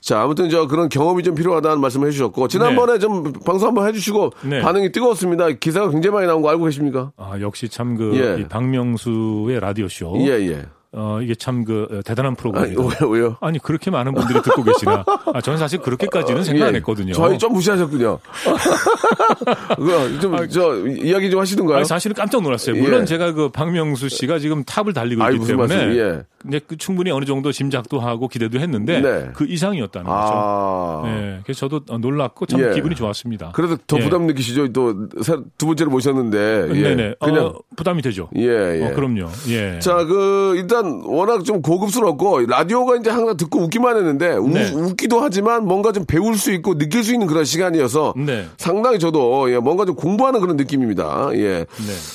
[0.00, 4.60] 자, 아무튼 저 그런 경험이 좀 필요하다는 말씀을 해주셨고 지난번에 좀 방송 한번 해주시고 네.
[4.60, 5.50] 반응이 뜨거웠습니다.
[5.52, 7.10] 기사가 굉장히 많이 나온 거 알고 계십니까?
[7.16, 8.46] 아, 역시 참그 예.
[8.48, 10.14] 박명수의 라디오 쇼.
[10.20, 10.66] 예, 예.
[10.92, 12.82] 어, 이게 참 그 대단한 프로그램입니다.
[13.00, 13.36] 왜요, 왜요?
[13.40, 15.04] 아니 그렇게 많은 분들이 듣고 계시나?
[15.34, 16.76] 아, 저는 사실 그렇게까지는 생각 안 예.
[16.78, 17.12] 했거든요.
[17.12, 18.18] 저희 좀 무시하셨군요.
[20.20, 21.78] 좀, 저, 이야기 좀 하시던가요?
[21.78, 22.76] 아니, 사실은 깜짝 놀랐어요.
[22.76, 23.04] 물론 예.
[23.04, 26.22] 제가 그 박명수 씨가 지금 탑을 달리고 아이, 있기 때문에 말씀, 예.
[26.40, 29.30] 근데 그 충분히 어느 정도 짐작도 하고 기대도 했는데 네.
[29.34, 30.32] 그 이상이었다는 거죠.
[30.32, 31.02] 아.
[31.06, 32.74] 예, 그래서 저도 놀랐고 참 예.
[32.74, 33.50] 기분이 좋았습니다.
[33.52, 34.02] 그래도 더 예.
[34.04, 34.72] 부담 느끼시죠?
[34.72, 36.68] 또, 세- 두 번째로 모셨는데.
[36.74, 36.80] 예.
[36.82, 37.14] 네네.
[37.20, 37.46] 그냥.
[37.46, 38.28] 어, 부담이 되죠.
[38.36, 38.84] 예, 예.
[38.86, 39.26] 어, 그럼요.
[39.48, 39.78] 예.
[39.80, 44.70] 자, 그, 일단, 워낙 좀 고급스럽고, 라디오가 이제 항상 듣고 웃기만 했는데, 우- 네.
[44.72, 48.46] 웃기도 하지만 뭔가 좀 배울 수 있고 느낄 수 있는 그런 시간이어서, 네.
[48.58, 51.30] 상당히 저도, 예, 뭔가 좀 공부하는 그런 느낌입니다.
[51.34, 51.58] 예.
[51.58, 51.66] 네.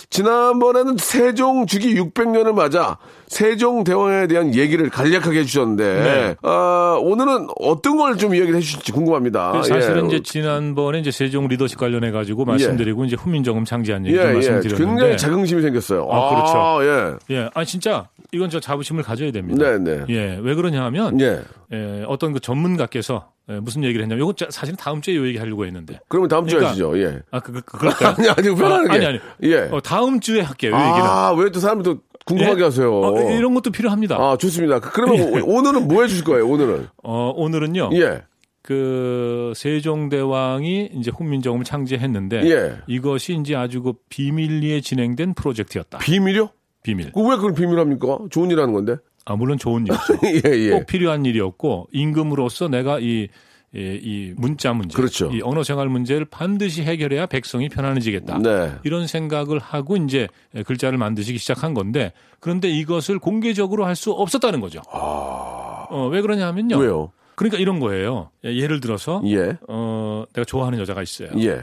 [0.10, 6.36] 지난번에는 세종 주기 600년을 맞아, 세종 대왕에 대한 얘기를 간략하게 해주셨는데, 네.
[6.44, 9.54] 아, 오늘은 어떤 걸 좀 이야기를 해주실지 궁금합니다.
[9.54, 10.18] 그 사실은 예.
[10.18, 14.34] 이제 지난번에 이제 세종 리더십 관련해 가지고 말씀드리고 이제 훈민정음 창제한 얘기 예, 좀 예.
[14.34, 16.08] 말씀드렸는데 굉장히 자긍심이 생겼어요.
[16.12, 17.18] 아, 그렇죠.
[17.30, 17.36] 예.
[17.36, 19.78] 예, 아 진짜 이건 저 자부심을 가져야 됩니다.
[19.78, 20.06] 네, 네.
[20.10, 21.42] 예, 왜 그러냐면 예.
[21.74, 25.66] 예, 어떤 그 전문가께서 예, 무슨 얘기를 했냐면 이거 사실은 다음 주에 이 얘기 하려고
[25.66, 26.00] 했는데.
[26.08, 26.98] 그러면 다음 주에 그러니까- 하시죠.
[27.02, 27.20] 예.
[27.32, 28.16] 아, 그, 그, 그럴까요?
[28.18, 28.90] 아니, 아니, 편안하게.
[28.90, 29.20] 아, 아니, 아니.
[29.44, 29.68] 예.
[29.72, 31.02] 어, 다음 주에 할게요, 이 얘기는.
[31.06, 32.64] 아, 왜 또 사람들 또 궁금하게 예?
[32.66, 32.94] 하세요?
[33.02, 34.16] 어, 이런 것도 필요합니다.
[34.16, 34.80] 아, 좋습니다.
[34.80, 35.42] 그- 그러면 예.
[35.42, 36.88] 오- 오늘은 뭐 해주실 거예요, 오늘은?
[37.04, 37.90] 어, 오늘은요.
[37.96, 38.22] 예.
[38.64, 42.78] 그 세종대왕이 이제 훈민정음을 창제했는데 예.
[42.88, 45.98] 이것이 이제 아주 그 비밀리에 진행된 프로젝트였다.
[45.98, 46.50] 비밀이요?
[46.84, 47.12] 비밀.
[47.12, 48.20] 그 왜 그걸 비밀합니까?
[48.30, 48.96] 좋은 일 하는 건데?
[49.26, 50.02] 아, 물론 좋은 일이죠.
[50.48, 50.70] 예, 예.
[50.72, 53.28] 꼭 필요한 일이었고 임금으로서 내가 이,
[53.74, 55.30] 이, 이 문자 문제, 그렇죠.
[55.32, 58.40] 이 언어 생활 문제를 반드시 해결해야 백성이 편안해지겠다.
[58.40, 58.72] 네.
[58.84, 60.28] 이런 생각을 하고 이제
[60.66, 64.82] 글자를 만드시기 시작한 건데 그런데 이것을 공개적으로 할 수 없었다는 거죠.
[64.92, 66.76] 어, 왜 그러냐면요.
[66.78, 66.80] 아.
[66.80, 67.12] 왜요?
[67.36, 68.30] 그러니까 이런 거예요.
[68.46, 69.58] 예, 예를 들어서 예.
[69.68, 71.30] 어, 내가 좋아하는 여자가 있어요.
[71.38, 71.62] 예.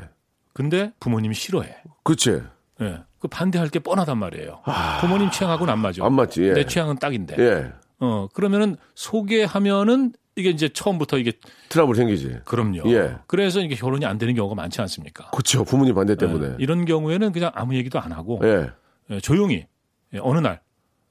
[0.52, 1.68] 근데 부모님이 싫어해.
[2.04, 2.40] 그치.
[2.80, 3.00] 예.
[3.18, 4.62] 그 반대할 게 뻔하단 말이에요.
[5.00, 6.04] 부모님 취향하고는 안 맞아.
[6.04, 6.52] 안 맞지, 예.
[6.54, 7.36] 내 취향은 딱인데.
[7.38, 7.72] 예.
[8.00, 11.32] 어, 그러면은 소개하면은 이게 이제 처음부터 이게
[11.68, 12.38] 트러블 생기지.
[12.44, 12.88] 그럼요.
[12.92, 13.16] 예.
[13.26, 15.30] 그래서 이게 결혼이 안 되는 경우가 많지 않습니까?
[15.30, 15.64] 그쵸.
[15.64, 16.50] 부모님 반대 때문에.
[16.50, 18.70] 예, 이런 경우에는 그냥 아무 얘기도 안 하고 예.
[19.10, 19.66] 예, 조용히
[20.14, 20.60] 예, 어느 날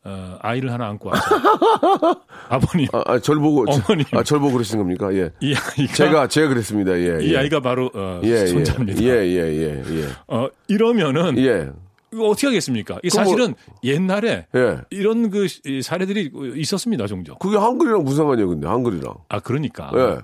[0.08, 1.22] 어, 아이를 하나 안고 와서
[2.50, 3.66] 아버님 아, 아, 절 보고.
[3.70, 4.06] 어머님.
[4.14, 5.14] 아, 절 보고 그러시는 겁니까?
[5.14, 5.32] 예.
[5.42, 6.98] 이 아이가 제가, 제가 그랬습니다.
[6.98, 7.18] 예.
[7.22, 7.38] 이 예.
[7.38, 8.48] 아이가 바로 어, 예, 예.
[8.48, 9.02] 손자입니다.
[9.04, 10.08] 예, 예, 예, 예.
[10.28, 11.70] 어, 이러면은 예.
[12.14, 12.96] 이거 어떻게 하겠습니까?
[13.04, 14.78] 이 뭐- 사실은 옛날에 예.
[14.92, 17.36] 이런 그이 사례들이 있었습니다, 종종.
[17.40, 19.14] 그게 한글이랑 무슨 상관이에요, 근데, 한글이랑.
[19.28, 20.18] 아 그러니까 예.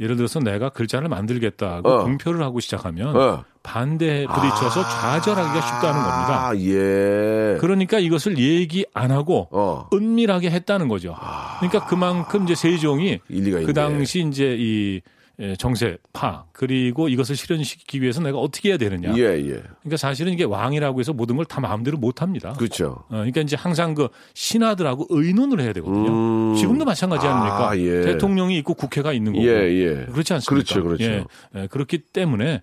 [0.00, 2.04] 예를 들어서 내가 글자를 만들겠다고 어.
[2.04, 3.42] 공표를 하고 시작하면 예.
[3.62, 6.48] 반대에 부딪혀서 좌절하기가 쉽다는 겁니다.
[6.48, 7.58] 아, 예.
[7.60, 9.88] 그러니까 이것을 얘기 안 하고 어.
[9.92, 11.14] 은밀하게 했다는 거죠.
[11.58, 13.20] 그러니까 그만큼 이제 세종이.
[13.28, 15.19] 그 당시 이제 이 예,
[15.58, 19.14] 정세 파 그리고 이것을 실현시키기 위해서 내가 어떻게 해야 되느냐.
[19.16, 19.62] 예, 예.
[19.80, 22.52] 그러니까 사실은 이게 왕이라고 해서 모든 걸 다 마음대로 못 합니다.
[22.58, 23.04] 그렇죠.
[23.08, 26.52] 어, 그러니까 이제 항상 그 신하들하고 의논을 해야 되거든요.
[26.52, 26.54] 음.
[26.56, 27.70] 지금도 마찬가지 아닙니까?
[27.70, 28.02] 아, 예.
[28.02, 29.44] 대통령이 있고 국회가 있는 거고.
[29.44, 30.06] 예, 예.
[30.12, 30.48] 그렇지 않습니까?
[30.74, 31.04] 그렇죠, 그렇죠.
[31.04, 31.24] 예,
[31.56, 32.62] 예, 그렇기 때문에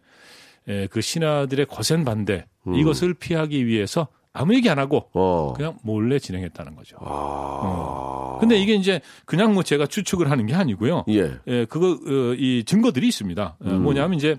[0.70, 2.76] 예, 그 신하들의 거센 반대 음.
[2.76, 5.54] 이것을 피하기 위해서 아무 얘기 안 하고 어.
[5.54, 6.98] 그냥 몰래 진행했다는 거죠.
[7.02, 8.38] 아.
[8.40, 11.06] 근데 이게 이제 그냥 뭐 제가 추측을 하는 게 아니고요.
[11.10, 11.40] 예.
[11.48, 13.58] 예, 그거 어, 이 증거들이 있습니다.
[13.62, 13.68] 음.
[13.68, 14.38] 어, 뭐냐면 이제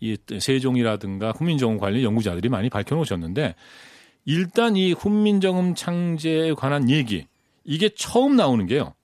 [0.00, 3.54] 이 세종이라든가 훈민정음 관련 연구자들이 많이 밝혀 놓으셨는데
[4.24, 7.28] 일단 이 훈민정음 창제에 관한 얘기
[7.62, 8.94] 이게 처음 나오는 게요.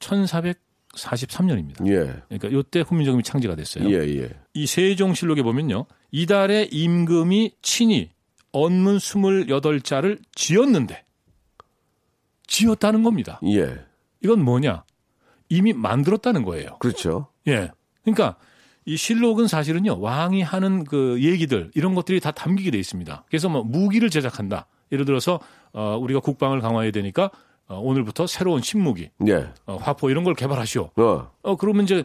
[0.00, 1.86] 1443년입니다.
[1.86, 2.22] 예.
[2.28, 3.88] 그러니까 요때 훈민정음이 창제가 됐어요.
[3.88, 4.30] 예, 예.
[4.52, 5.86] 이 세종실록에 보면요.
[6.10, 8.13] 이달에 임금이 친히
[8.54, 11.04] 언문 28자를 지었는데
[12.46, 13.40] 지었다는 겁니다.
[13.46, 13.80] 예.
[14.22, 14.84] 이건 뭐냐?
[15.48, 16.76] 이미 만들었다는 거예요.
[16.78, 17.26] 그렇죠.
[17.48, 17.70] 예.
[18.02, 18.36] 그러니까
[18.84, 23.24] 이 실록은 사실은요 왕이 하는 그 얘기들 이런 것들이 다 담기게 돼 있습니다.
[23.28, 24.66] 그래서 뭐 무기를 제작한다.
[24.92, 25.40] 예를 들어서
[25.72, 27.30] 어, 우리가 국방을 강화해야 되니까
[27.66, 29.48] 어, 오늘부터 새로운 신무기, 예.
[29.66, 30.90] 어, 화포 이런 걸 개발하시오.
[30.96, 31.30] 어.
[31.42, 32.04] 어 그러면 이제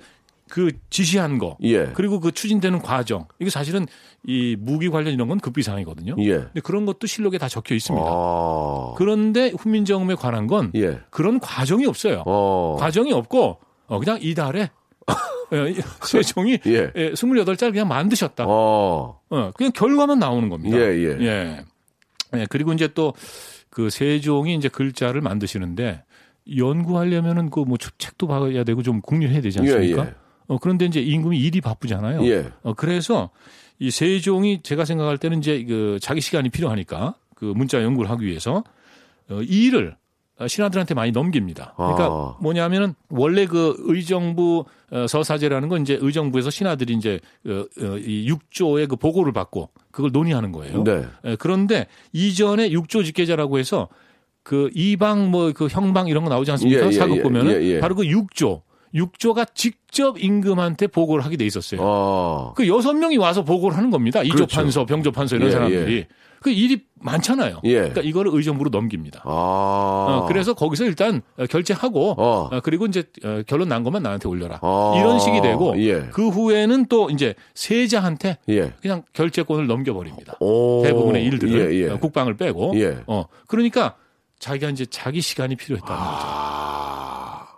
[0.50, 1.86] 그 지시한 거, 예.
[1.94, 3.86] 그리고 그 추진되는 과정 이게 사실은
[4.26, 6.16] 이 무기 관련 이런 건 급비상이거든요.
[6.20, 6.32] 예.
[6.38, 8.06] 근데 그런 것도 실록에 다 적혀 있습니다.
[8.10, 8.94] 아.
[8.98, 11.00] 그런데 훈민정음에 관한 건 예.
[11.10, 12.24] 그런 과정이 없어요.
[12.26, 12.76] 어.
[12.80, 14.70] 과정이 없고 어, 그냥 이달에
[15.54, 16.92] 예, 세종이 예.
[16.96, 17.12] 예.
[17.14, 18.46] 28짤 그냥 만드셨다.
[18.48, 19.20] 어.
[19.30, 19.52] 어.
[19.56, 20.78] 그냥 결과만 나오는 겁니다.
[20.78, 21.18] 예, 예.
[21.22, 21.66] 예.
[22.36, 23.14] 예, 그리고 이제 또
[23.70, 26.04] 그 세종이 이제 글자를 만드시는데
[26.58, 30.14] 연구하려면은 그 뭐 책도 봐야 되고 좀 궁리해야 되지 않습니까?
[30.50, 32.26] 어, 그런데 이제 임금이 일이 바쁘잖아요.
[32.26, 32.50] 예.
[32.64, 33.30] 어, 그래서
[33.78, 38.64] 이 세종이 제가 생각할 때는 이제 그 자기 시간이 필요하니까 그 문자 연구를 하기 위해서
[39.30, 39.96] 어, 이 일을
[40.40, 41.74] 어, 신하들한테 많이 넘깁니다.
[41.78, 42.38] 그러니까 아.
[42.42, 48.88] 뭐냐면은 원래 그 의정부 어, 서사제라는 건 이제 의정부에서 신하들이 이제 어, 어, 이 육조의
[48.88, 50.84] 그 보고를 받고 그걸 논의하는 거예요.
[50.84, 51.06] 네.
[51.26, 53.88] 예, 그런데 이전에 육조 직계자라고 해서
[54.42, 56.82] 그 이방 뭐 그 형방 이런 거 나오지 않습니까?
[56.84, 57.80] 예, 예, 사극 예, 보면은 예, 예.
[57.80, 61.80] 바로 그 육조 육조가 직접 임금한테 보고를 하게 돼 있었어요.
[61.84, 62.54] 어.
[62.56, 64.24] 그 여섯 명이 와서 보고를 하는 겁니다.
[64.24, 64.56] 이조 그렇죠.
[64.56, 66.06] 판서, 병조 판서 이런 예, 사람들이.
[66.42, 67.60] 그 일이 많잖아요.
[67.66, 67.74] 예.
[67.74, 69.22] 그러니까 이거를 의정부로 넘깁니다.
[69.26, 69.30] 아.
[69.30, 72.50] 어, 그래서 거기서 일단 어, 결제하고 어.
[72.52, 74.60] 어, 그리고 이제 어, 결론 난 것만 나한테 올려라.
[74.62, 74.94] 아.
[74.98, 76.08] 이런 식이 되고 예.
[76.14, 78.74] 그 후에는 또 이제 세자한테 예.
[78.82, 80.38] 그냥 결제권을 넘겨버립니다.
[80.40, 80.82] 오.
[80.84, 81.90] 대부분의 일들을 예, 예.
[81.90, 82.74] 어, 국방을 빼고.
[82.76, 83.00] 예.
[83.08, 83.96] 어 그러니까
[84.40, 86.06] 자기가 이제 자기 시간이 필요했다는 아.
[86.06, 86.89] 거죠.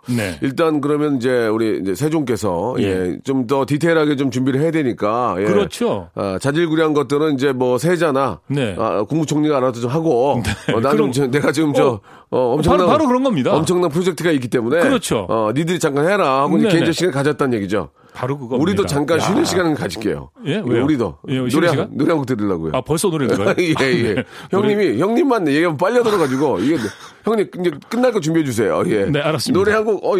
[0.08, 0.36] 네.
[0.42, 2.82] 일단 그러면 이제 우리 이제 세종께서 예.
[2.84, 3.18] 예.
[3.24, 5.44] 좀 더 디테일하게 좀 준비를 해야 되니까 예.
[5.44, 6.08] 그렇죠.
[6.14, 8.74] 아, 자질구레한 것들은 이제 뭐 세자나 네.
[8.78, 13.06] 아, 국무총리가 알아서 좀 하고 어, 나는 좀 내가 지금 저 어, 엄청난 바로, 바로
[13.08, 13.54] 그런 겁니다.
[13.54, 15.26] 엄청난 프로젝트가 있기 때문에 그렇죠.
[15.28, 16.72] 어, 니들이 잠깐 해라 하고 이제 네네.
[16.72, 17.90] 개인적 시간 가졌다는 얘기죠.
[18.14, 18.56] 바로 그거.
[18.56, 20.30] 우리도 잠깐 쉬는 시간을 가질게요.
[20.46, 20.62] 예?
[20.64, 20.84] 왜요?
[20.84, 21.88] 우리도 예, 노래 시간?
[21.92, 22.72] 노래 한곡 들으려고요.
[22.74, 23.54] 아 벌써 노래 들어요?
[23.58, 24.24] 예, 예.
[24.50, 26.76] 형님이, 형님만 얘기하면 빨려 들어가지고, 이게,
[27.24, 28.82] 형님, 이제 끝날 거 준비해 주세요.
[28.86, 29.06] 예.
[29.06, 29.58] 네, 알았습니다.
[29.58, 30.14] 노래 한 곡, 어,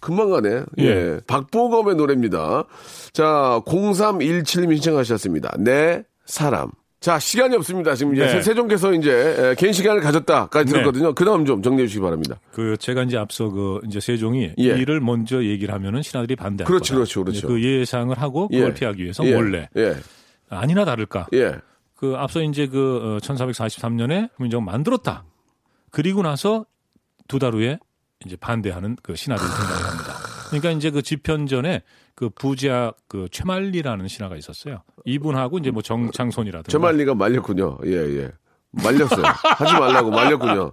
[0.00, 0.62] 금방 가네.
[0.78, 0.84] 예.
[0.84, 1.20] 예.
[1.26, 2.64] 박보검의 노래입니다.
[3.12, 5.54] 자, 0317님이 신청하셨습니다.
[5.58, 6.70] 내 사람.
[7.00, 7.94] 자, 시간이 없습니다.
[7.94, 8.32] 지금 이제 네.
[8.32, 10.72] 세- 세종께서 이제 에, 개인 시간을 가졌다까지 네.
[10.72, 11.14] 들었거든요.
[11.14, 12.40] 그 다음 좀 정리해 주시기 바랍니다.
[12.52, 14.62] 그 제가 이제 앞서 그 이제 세종이 예.
[14.64, 16.96] 이를 먼저 얘기를 하면은 신하들이 반대할 그렇죠, 거다.
[16.96, 17.48] 그렇죠, 그렇죠.
[17.48, 19.34] 그 예상을 하고 그걸 피하기 위해서 예.
[19.34, 19.96] 몰래 예.
[20.48, 21.26] 아니나 다를까.
[21.34, 21.56] 예.
[21.94, 25.24] 그 앞서 이제 그 1443년에 국민정을 만들었다.
[25.90, 26.66] 그리고 나서
[27.28, 27.78] 두 달 후에
[28.24, 30.14] 이제 반대하는 그 신하들이 등장을 합니다.
[30.48, 31.82] 그러니까 이제 그 집현전에
[32.16, 34.82] 그 부자 그 최말리라는 신하가 있었어요.
[35.04, 37.78] 이분하고 이제 뭐 정창손이라든가 최말리가 말렸군요.
[37.84, 38.30] 예, 예.
[38.72, 39.22] 말렸어요.
[39.22, 40.72] 하지 말라고 말렸군요.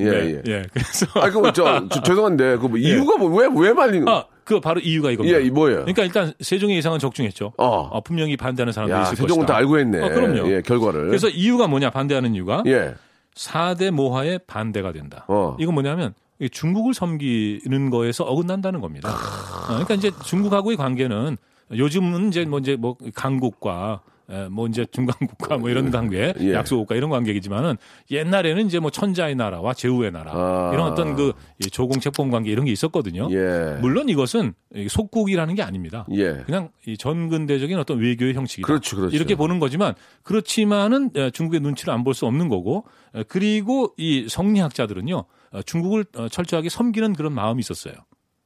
[0.00, 0.42] 예, 네, 예.
[0.46, 0.66] 예.
[0.72, 4.60] 그래서 아, 그, 저, 저, 죄송한데, 그, 뭐 이유가 뭐, 왜, 왜 말리는 아, 그
[4.60, 5.38] 바로 이유가 이겁니다.
[5.38, 5.80] 예, 이 뭐예요?
[5.80, 7.52] 그러니까 일단 세종의 예상은 적중했죠.
[7.56, 7.66] 어.
[7.66, 9.52] 어, 분명히 반대하는 사람들이 야, 있을 세종은 것이다.
[9.52, 10.02] 다 알고 했네.
[10.02, 10.50] 어, 그럼요.
[10.50, 11.06] 예, 결과를.
[11.06, 12.94] 그래서 이유가 뭐냐 반대하는 이유가 예.
[13.34, 15.24] 사 4대 모하에 반대가 된다.
[15.28, 15.56] 어.
[15.60, 19.10] 이건 뭐냐면 이 중국을 섬기는 거에서 어긋난다는 겁니다.
[19.10, 21.36] 어, 그러니까 이제 중국하고의 관계는
[21.72, 24.00] 요즘은 이제 뭐 이제 뭐 강국과
[24.30, 26.52] 에, 뭐 이제 중간국가 뭐 이런 관계, 예.
[26.54, 27.76] 약소국가 이런 관계이지만은
[28.12, 30.70] 옛날에는 이제 뭐 천자의 나라와 제후의 나라 아.
[30.72, 31.32] 이런 어떤 그
[31.72, 33.28] 조공 책봉 관계 이런 게 있었거든요.
[33.32, 33.78] 예.
[33.80, 36.06] 물론 이것은 이 속국이라는 게 아닙니다.
[36.12, 36.42] 예.
[36.46, 38.66] 그냥 이 전근대적인 어떤 외교의 형식이다.
[38.66, 39.16] 그렇죠, 그렇죠.
[39.16, 42.84] 이렇게 보는 거지만 그렇지만은 에, 중국의 눈치를 안 볼 수 없는 거고
[43.16, 45.24] 에, 그리고 이 성리학자들은요 어,
[45.66, 47.94] 중국을 어, 철저하게 섬기는 그런 마음이 있었어요.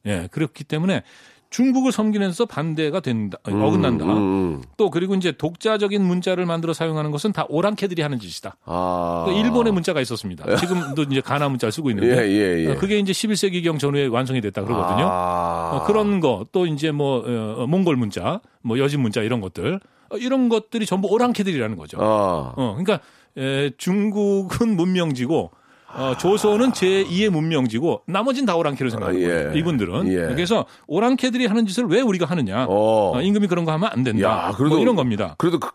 [0.07, 1.03] 예, 그렇기 때문에
[1.51, 4.05] 중국을 섬기면서 반대가 된다, 어, 어긋난다.
[4.05, 4.63] 음, 음.
[4.77, 8.57] 또 그리고 이제 독자적인 문자를 만들어 사용하는 것은 다 오랑캐들이 하는 짓이다.
[8.65, 9.23] 아.
[9.27, 10.45] 그 일본의 문자가 있었습니다.
[10.57, 12.73] 지금도 이제 가나 문자를 쓰고 있는데 예, 예, 예.
[12.73, 15.07] 어, 그게 이제 11세기경 전후에 완성이 됐다 그러거든요.
[15.09, 15.71] 아.
[15.75, 19.79] 어, 그런 거 또 이제 뭐 어, 몽골 문자, 뭐 여진 문자 이런 것들
[20.11, 21.99] 어, 이런 것들이 전부 오랑캐들이라는 거죠.
[22.01, 22.53] 아.
[22.57, 22.99] 어, 그러니까
[23.37, 25.53] 에, 중국은 문명지고
[25.97, 29.27] 어, 조선은 제2의 문명지고 나머지는 다 오랑캐로 생각하는 아, 예.
[29.27, 29.53] 거예요.
[29.55, 30.09] 이분들은.
[30.09, 30.17] 예.
[30.35, 32.67] 그래서 오랑캐들이 하는 짓을 왜 우리가 하느냐.
[32.69, 33.13] 어.
[33.17, 34.49] 어, 임금이 그런 거 하면 안 된다.
[34.49, 35.35] 야, 그래도- 뭐 이런 겁니다.
[35.39, 35.71] 그래도, 그,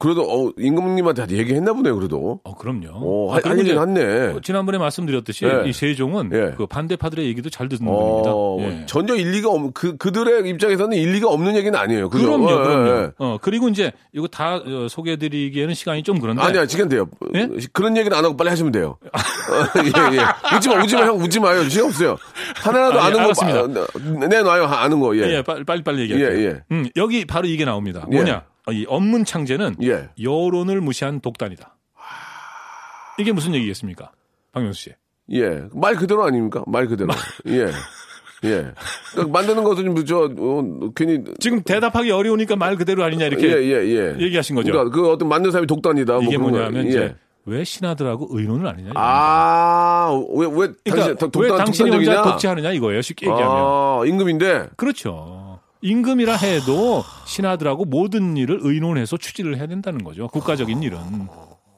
[0.00, 2.40] 그래도, 어, 임금님한테 얘기했나 보네, 그래도.
[2.42, 2.88] 어, 그럼요.
[3.02, 4.28] 오, 아, 얘기는 이제 했네.
[4.28, 5.68] 어, 지난번에 말씀드렸듯이 예.
[5.68, 6.54] 이 세종은 예.
[6.56, 8.80] 그 반대파들의 얘기도 잘 듣는 어, 분입니다.
[8.80, 8.86] 예.
[8.86, 12.08] 전혀 일리가 없, 그, 그들의 입장에서는 일리가 없는 얘기는 아니에요.
[12.08, 12.24] 그죠?
[12.26, 12.88] 그럼요, 예, 그럼요.
[12.90, 13.10] 예.
[13.18, 16.40] 어, 그리고 이제 이거 다 어, 소개해드리기에는 시간이 좀 그런데.
[16.42, 17.06] 아니야, 시간 돼요.
[17.34, 17.46] 예?
[17.74, 18.96] 그런 얘기는 안 하고 빨리 하시면 돼요.
[19.04, 20.56] 어, 예, 예.
[20.56, 21.68] 웃지 마, 웃지 마, 형, 웃지 마요.
[21.68, 22.16] 시간 없어요.
[22.56, 23.62] 하나라도 아, 예, 아는 알았습니다.
[23.66, 25.36] 거, 아, 내놔요, 아는 거, 예.
[25.36, 26.40] 예, 빨리 빨리, 빨리 얘기할게요.
[26.40, 26.60] 예, 예.
[26.72, 28.06] 음, 여기 바로 이게 나옵니다.
[28.10, 28.16] 예.
[28.16, 28.44] 뭐냐?
[28.70, 30.08] 어, 이 언문 창제는 예.
[30.22, 31.76] 여론을 무시한 독단이다.
[33.18, 34.12] 이게 무슨 얘기겠습니까?
[34.52, 34.90] 박명수 씨.
[35.32, 35.62] 예.
[35.72, 36.62] 말 그대로 아닙니까?
[36.66, 37.12] 말 그대로.
[37.48, 37.66] 예.
[38.44, 38.72] 예.
[39.12, 41.22] 그러니까 만드는 것은 좀, 저, 어, 괜히.
[41.40, 44.16] 지금 대답하기 어려우니까 말 그대로 아니냐 이렇게 예, 예, 예.
[44.20, 44.72] 얘기하신 거죠.
[44.72, 46.12] 그러니까 그 어떤 만든 사람이 독단이다.
[46.14, 46.42] 뭐 이게 거.
[46.44, 46.88] 뭐냐면 예.
[46.88, 48.92] 이제 왜 신하들하고 의논을 안 했냐.
[48.94, 52.22] 아, 왜, 왜, 당신, 그러니까 독- 왜 독단, 당신이 혼자 독단적이냐?
[52.32, 53.02] 독재하느냐 이거예요.
[53.02, 53.56] 쉽게 얘기하면.
[53.56, 54.68] 아, 임금인데.
[54.76, 55.39] 그렇죠.
[55.82, 60.28] 임금이라 해도 신하들하고 모든 일을 의논해서 추진을 해야 된다는 거죠.
[60.28, 60.98] 국가적인 일은.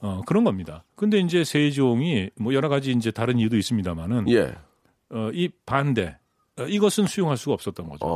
[0.01, 0.85] 어, 그런 겁니다.
[0.97, 4.53] 근데 이제 세종이 뭐 여러 가지 이제 다른 이유도 있습니다만은 예.
[5.11, 6.19] 어, 이 반대
[6.59, 8.05] 어, 이것은 수용할 수가 없었던 거죠.
[8.05, 8.09] 어,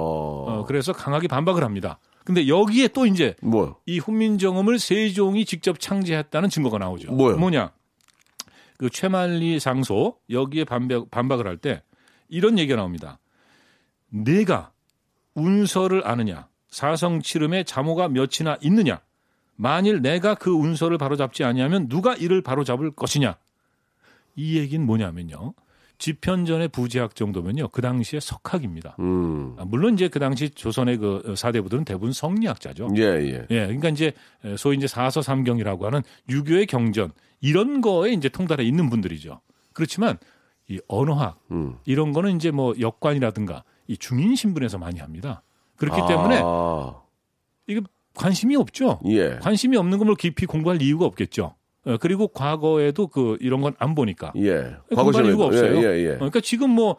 [0.60, 2.00] 어, 그래서 강하게 반박을 합니다.
[2.24, 7.12] 근데 여기에 또 이제 뭐, 이 훈민정음을 세종이 직접 창제했다는 증거가 나오죠.
[7.12, 7.36] 뭐요?
[7.36, 7.70] 뭐냐?
[8.78, 11.82] 그 최만리 상소 여기에 반박, 반박을 할 때
[12.28, 13.20] 이런 얘기가 나옵니다.
[14.08, 14.72] 내가
[15.36, 16.48] 운서를 아느냐?
[16.68, 19.00] 사성칠음에 잠호가 몇이나 있느냐?
[19.54, 23.36] 만일 내가 그 운서를 바로잡지 아니하면 누가 이를 바로잡을 것이냐?
[24.34, 25.54] 이 얘기는 뭐냐면요.
[25.98, 27.68] 지편전의 부제학 정도면요.
[27.68, 28.96] 그 당시에 석학입니다.
[28.98, 29.54] 음.
[29.58, 32.90] 아, 물론 이제 그 당시 조선의 그 사대부들은 대부분 성리학자죠.
[32.96, 33.46] 예, 예.
[33.48, 34.12] 예, 그러니까 이제
[34.58, 39.40] 소위 이제 사서 삼경이라고 하는 유교의 경전 이런 거에 이제 통달해 있는 분들이죠.
[39.72, 40.18] 그렇지만
[40.68, 41.76] 이 언어학 음.
[41.86, 45.42] 이런 거는 이제 뭐 역관이라든가 이 중인 신분에서 많이 합니다.
[45.76, 46.94] 그렇기 때문에 아,
[47.66, 47.80] 이게
[48.14, 49.00] 관심이 없죠.
[49.06, 49.36] 예.
[49.36, 51.54] 관심이 없는 걸 깊이 공부할 이유가 없겠죠.
[51.84, 54.76] 어, 그리고 과거에도 그 이런 건 안 보니까 예.
[54.94, 55.76] 공부할 이유가 없어요.
[55.76, 56.08] 예, 예, 예.
[56.12, 56.96] 어, 그러니까 지금 뭐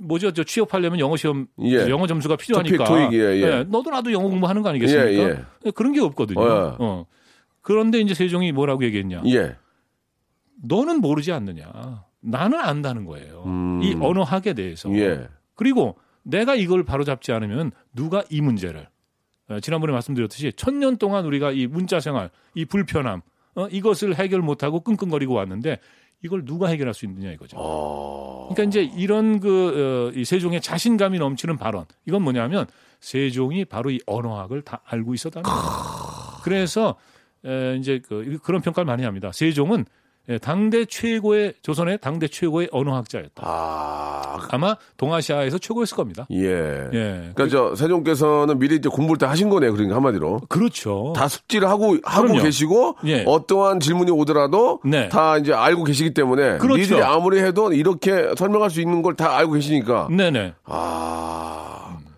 [0.00, 0.32] 뭐죠?
[0.32, 1.88] 저 취업하려면 영어 시험 예.
[1.88, 2.84] 영어 점수가 필요하니까.
[2.84, 3.64] 토픽, 토익, 예, 예.
[3.68, 5.44] 너도 나도 영어 공부하는 거 아니겠습니까?
[5.66, 6.40] 예, 그런 게 없거든요.
[6.40, 6.76] 어.
[6.80, 7.06] 어.
[7.62, 9.22] 그런데 이제 세종이 뭐라고 얘기했냐?
[9.26, 9.56] 예.
[10.62, 12.04] 너는 모르지 않느냐?
[12.20, 13.44] 나는 안다는 거예요.
[13.46, 13.80] 음.
[13.82, 14.92] 이 언어학에 대해서.
[14.96, 15.28] 예.
[15.54, 18.88] 그리고 내가 이걸 바로잡지 않으면 누가 이 문제를
[19.48, 23.22] 어, 지난번에 말씀드렸듯이 천년 동안 우리가 이 문자 생활, 이 불편함
[23.54, 25.78] 어, 이것을 해결 못하고 끙끙거리고 왔는데
[26.24, 27.56] 이걸 누가 해결할 수 있느냐 이거죠.
[27.58, 28.48] 어.
[28.52, 32.66] 그러니까 이제 이런 그 어, 이 세종의 자신감이 넘치는 발언 이건 뭐냐면
[33.00, 35.62] 세종이 바로 이 언어학을 다 알고 있었다는 거예요.
[36.42, 36.96] 그래서
[37.44, 39.30] 에, 이제 그, 그런 평가를 많이 합니다.
[39.32, 39.84] 세종은
[40.28, 43.42] 예, 당대 최고의 조선의 당대 최고의 언어학자였다.
[43.44, 46.26] 아, 아마 동아시아에서 최고였을 겁니다.
[46.32, 46.46] 예.
[46.92, 47.30] 예.
[47.34, 49.72] 그러니까 저 세종께서는 미리 이제 공부를 다 하신 거네요.
[49.72, 50.40] 그러니까 한마디로.
[50.48, 51.12] 그렇죠.
[51.16, 52.42] 다 숙지를 하고 하고 그럼요.
[52.42, 53.24] 계시고 예.
[53.26, 55.08] 어떠한 질문이 오더라도 네.
[55.08, 56.76] 다 이제 알고 계시기 때문에 그렇죠.
[56.80, 60.52] 니들이 아무리 해도 이렇게 설명할 수 있는 걸 다 알고 계시니까 네네.
[60.64, 61.65] 아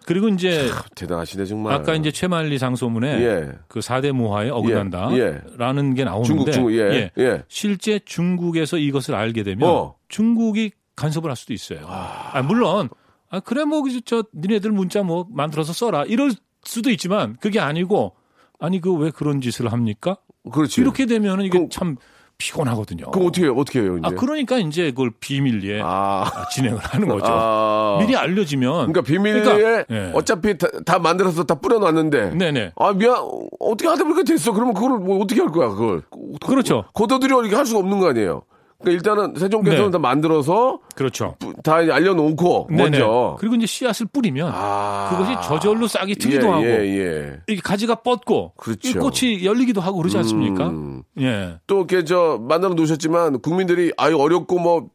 [0.09, 1.75] 그리고 이제 대단하시네 정말.
[1.75, 3.53] 아까 이제 최만리 장소문에 예.
[3.68, 7.11] 그 4대 모하에 어긋난다라는 게 나오는데 중국 중국 예.
[7.18, 7.42] 예.
[7.49, 9.97] 실제 중국에서 이것을 알게 되면 어.
[10.09, 11.81] 중국이 간섭을 할 수도 있어요.
[11.87, 12.88] 아, 물론
[13.29, 16.31] 아 그래 뭐저 니네들 문자 뭐 만들어서 써라 이럴
[16.64, 18.16] 수도 있지만 그게 아니고
[18.59, 20.16] 아니 그 왜 그런 짓을 합니까?
[20.51, 20.81] 그렇지.
[20.81, 21.97] 이렇게 되면은 이게 참
[22.38, 23.11] 피곤하거든요.
[23.11, 23.55] 그럼 어떻게 해요?
[23.57, 23.98] 어떻게 해요?
[23.98, 24.07] 이제?
[24.07, 26.22] 아 그러니까 이제 그걸 비밀리에 아.
[26.33, 27.27] 아, 진행을 하는 거죠.
[27.27, 27.98] 아.
[28.01, 30.12] 미리 알려지면 그러니까 비밀리에 그러니까, 예.
[30.14, 32.31] 어차피 다, 다 만들어서 다 뿌려놨는데.
[32.31, 32.72] 네네.
[32.77, 33.16] 아 미안
[33.59, 34.53] 어떻게 하다 보니까 됐어.
[34.53, 36.03] 그러면 그걸 뭐 어떻게 할 거야 그걸.
[36.46, 36.85] 그렇죠.
[36.94, 38.42] 걷어들여 이렇게 할 수가 없는 거 아니에요.
[38.81, 39.91] 그러니까 일단은 세종께서는 네.
[39.93, 41.35] 다 만들어서 그렇죠.
[41.41, 42.83] 뿌- 다 알려놓고 네네.
[42.83, 43.37] 먼저.
[43.41, 45.09] 그리고 이제 씨앗을 뿌리면 아.
[45.11, 47.41] 그것이 저절로 싹이 트기도 예, 하고 예, 예.
[47.49, 48.88] 이렇게 가지가 뻗고 그렇죠.
[48.88, 50.69] 이 꽃이 열리기도 하고 그러지 않습니까?
[50.69, 51.03] 음.
[51.21, 51.57] 예.
[51.67, 54.88] 또 이렇게 저 만들어 놓으셨지만 국민들이 아유 어렵고 뭐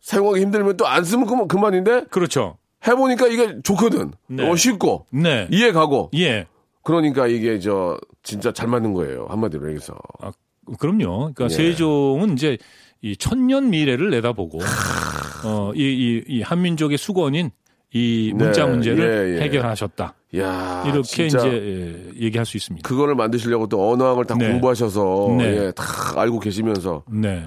[0.00, 2.56] 사용하기 힘들면 또 안 쓰면 그만, 그만인데 그렇죠.
[2.86, 4.12] 해보니까 이게 좋거든.
[4.28, 4.48] 네.
[4.48, 5.48] 어, 쉽고 네.
[5.50, 6.10] 이해 가고.
[6.16, 6.46] 예.
[6.84, 9.94] 그러니까 이게 저 진짜 잘 맞는 거예요 한마디로 얘기해서.
[10.20, 10.30] 아,
[10.78, 11.32] 그럼요.
[11.34, 11.48] 그러니까 예.
[11.48, 12.58] 세종은 이제
[13.02, 14.60] 이 천년 미래를 내다보고
[15.44, 17.50] 어, 이, 이, 이 한민족의 수건인
[17.92, 19.42] 이 문자 네, 문제를 예, 예.
[19.42, 20.14] 해결하셨다.
[20.36, 21.38] 야 이렇게 이제
[22.16, 22.88] 예, 얘기할 수 있습니다.
[22.88, 24.48] 그거를 만드시려고 또 언어학을 다 네.
[24.50, 25.44] 공부하셔서 네.
[25.66, 25.84] 예, 다
[26.16, 27.44] 알고 계시면서 네.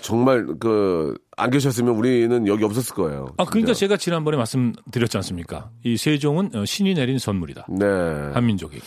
[0.00, 3.24] 정말 그 안 계셨으면 우리는 여기 없었을 거예요.
[3.38, 3.80] 아 그러니까 진짜.
[3.80, 5.70] 제가 지난번에 말씀드렸지 않습니까?
[5.82, 7.66] 이 세종은 어, 신이 내린 선물이다.
[7.70, 7.86] 네.
[8.34, 8.82] 한민족에게.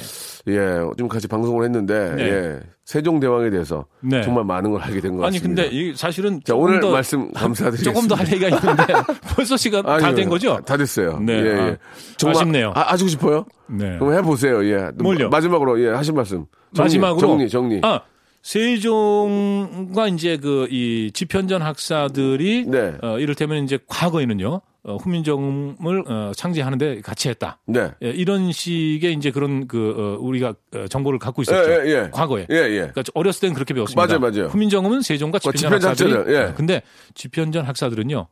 [0.49, 2.23] 예, 좀 같이 방송을 했는데 네.
[2.23, 4.21] 예, 세종대왕에 대해서 네.
[4.21, 5.63] 정말 많은 걸 알게 된것 아니 같습니다.
[5.63, 7.91] 근데 이 사실은 자, 오늘 더 말씀 감사드리겠습니다.
[7.91, 8.93] 조금 더 할 얘기가 있는데
[9.35, 10.59] 벌써 시간 다 된 거죠?
[10.63, 11.17] 다 됐어요.
[11.19, 11.77] 네, 예, 아, 예.
[12.17, 12.73] 정말 아쉽네요.
[12.75, 13.34] 아, 하시고 싶어요?
[13.67, 13.97] 네.
[13.97, 14.63] 그럼 해보세요.
[14.65, 14.91] 예.
[14.95, 15.29] 뭘요?
[15.29, 16.45] 마지막으로 예 하신 말씀.
[16.73, 17.79] 정리, 마지막으로 정리 정리.
[17.83, 18.01] 아
[18.41, 22.93] 세종과 이제 그이 지편전 학사들이 네.
[23.01, 27.57] 어, 이를테면 이제 과거에는요 어, 훈민정음을 어, 창제하는데 같이 했다.
[27.65, 27.89] 네.
[28.03, 31.71] 예, 이런 식의 이제 그런 그 어, 우리가 어, 정보를 갖고 있었죠.
[31.71, 32.09] 예, 예, 예.
[32.11, 32.45] 과거에.
[32.51, 32.77] 예, 예.
[32.93, 34.05] 그러니까 어렸을 때는 그렇게 배웠습니다.
[34.05, 34.49] 맞아요, 맞아요.
[34.49, 36.35] 훈민정음은 세종과 그 지편전 지편전 학사들이.
[36.35, 36.53] 예.
[36.55, 36.83] 근데
[37.15, 38.27] 지편전 학사들은요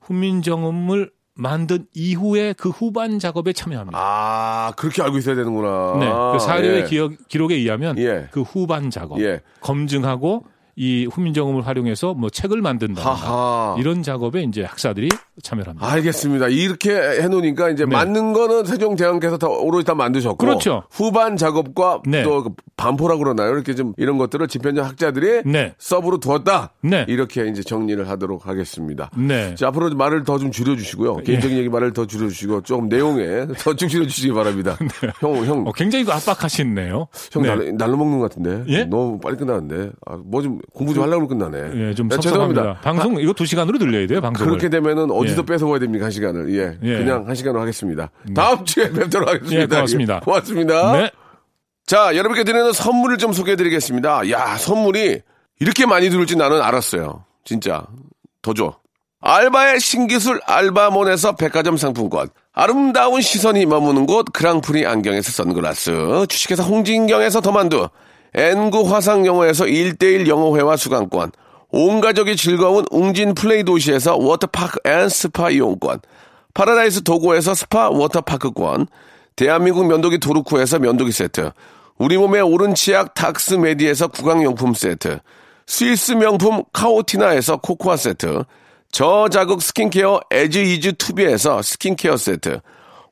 [0.00, 3.98] 훈민정음을 만든 이후에 그 후반 작업에 참여합니다.
[4.00, 5.96] 아, 그렇게 알고 있어야 되는구나.
[5.98, 6.84] 네, 그 사료의 예.
[6.84, 8.28] 기억, 기록에 의하면 예.
[8.30, 9.40] 그 후반 작업 예.
[9.60, 10.44] 검증하고
[10.76, 13.76] 이 훈민정음을 활용해서 뭐 책을 만든다.
[13.78, 15.08] 이런 작업에 이제 학사들이
[15.42, 15.86] 참여를 합니다.
[15.90, 16.48] 알겠습니다.
[16.48, 17.90] 이렇게 해놓으니까 이제 네.
[17.90, 20.84] 맞는 거는 세종대왕께서 다 오롯이 다 만드셨고 그렇죠.
[20.90, 22.22] 후반 작업과 네.
[22.22, 23.52] 또그 반포라 그러나요?
[23.54, 25.74] 이렇게 좀 이런 것들을 집현전 학자들이 네.
[25.78, 26.72] 서브로 두었다.
[26.82, 27.04] 네.
[27.08, 29.10] 이렇게 이제 정리를 하도록 하겠습니다.
[29.16, 29.54] 네.
[29.54, 31.18] 자, 앞으로 말을 더 좀 줄여주시고요.
[31.18, 34.76] 개인적인 얘기 말을 더 줄여주시고 조금 내용에 더 축실해주시기 바랍니다.
[35.20, 37.06] 형, 형, 어, 굉장히 이거 압박하시네요.
[37.30, 37.48] 형 네.
[37.48, 38.64] 날, 날로 먹는 것 같은데.
[38.72, 38.84] 예?
[38.84, 39.90] 너무 빨리 끝나는데.
[40.04, 41.70] 아, 뭐좀 공부 좀 하려고 끝나네.
[41.74, 42.80] 예, 좀 야, 섭섭합니다.
[42.80, 44.20] 방송 이거 두 시간으로 들려야 돼요.
[44.20, 44.50] 방송을.
[44.50, 45.46] 그렇게 되면은 어디서 예.
[45.46, 46.06] 뺏어와야 됩니까?
[46.06, 46.54] 한 시간을.
[46.54, 46.78] 예.
[46.82, 46.98] 예.
[46.98, 48.10] 그냥 한 시간으로 하겠습니다.
[48.34, 49.60] 다음 주에 뵙도록 하겠습니다.
[49.60, 50.14] 예, 고맙습니다.
[50.16, 50.92] 예, 고맙습니다.
[50.92, 51.10] 네.
[51.86, 54.30] 자, 여러분께 드리는 선물을 좀 소개해 드리겠습니다.
[54.30, 55.20] 야, 선물이
[55.60, 57.24] 이렇게 많이 들을지 나는 알았어요.
[57.44, 57.84] 진짜.
[58.40, 58.76] 더 줘.
[59.20, 67.88] 알바의 신기술 알바몬에서 백화점 상품권, 아름다운 시선이 머무는 곳 그랑프리 안경에서 선글라스, 주식회사 홍진경에서 더만두,
[68.34, 71.32] 엔구 화상영어에서 1대1 영어회화 수강권,
[71.70, 76.00] 온 가족이 즐거운 웅진 플레이 도시에서 워터파크 and 스파 이용권,
[76.54, 78.86] 파라다이스 도고에서 스파 워터파크권,
[79.36, 81.50] 대한민국 면도기 도루코에서 면도기 세트,
[81.98, 85.20] 우리 몸의 오른 치약 닥스메디에서 구강용품 세트,
[85.66, 88.44] 스위스 명품 카오티나에서 코코아 세트,
[88.90, 92.60] 저자극 스킨케어 에즈이즈 투비에서 스킨케어 세트,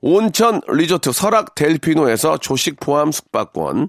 [0.03, 3.89] 온천 리조트 설악 델피노에서 조식 포함 숙박권,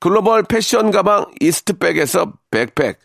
[0.00, 2.98] 글로벌 패션 가방 이스트백에서 백팩,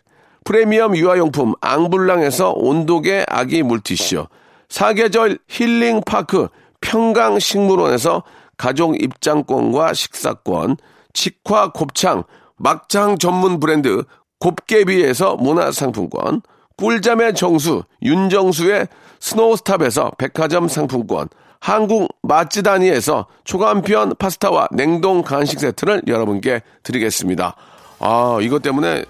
[0.44, 4.26] 프리미엄 유아용품 앙블랑에서 온도계 아기 물티슈,
[4.68, 6.48] 사계절 힐링파크
[6.80, 8.22] 평강식물원에서
[8.56, 10.76] 가족 입장권과 식사권,
[11.12, 12.24] 직화 곱창,
[12.56, 14.04] 막창 전문 브랜드
[14.40, 16.42] 곱개비에서 문화상품권,
[16.76, 18.88] 꿀잠의 정수 윤정수의
[19.20, 21.28] 스노우스탑에서 백화점 상품권,
[21.66, 27.54] 한국 맛지다니에서 초간편 파스타와 냉동 간식 세트를 여러분께 드리겠습니다.
[28.00, 29.04] 아, 이것 때문에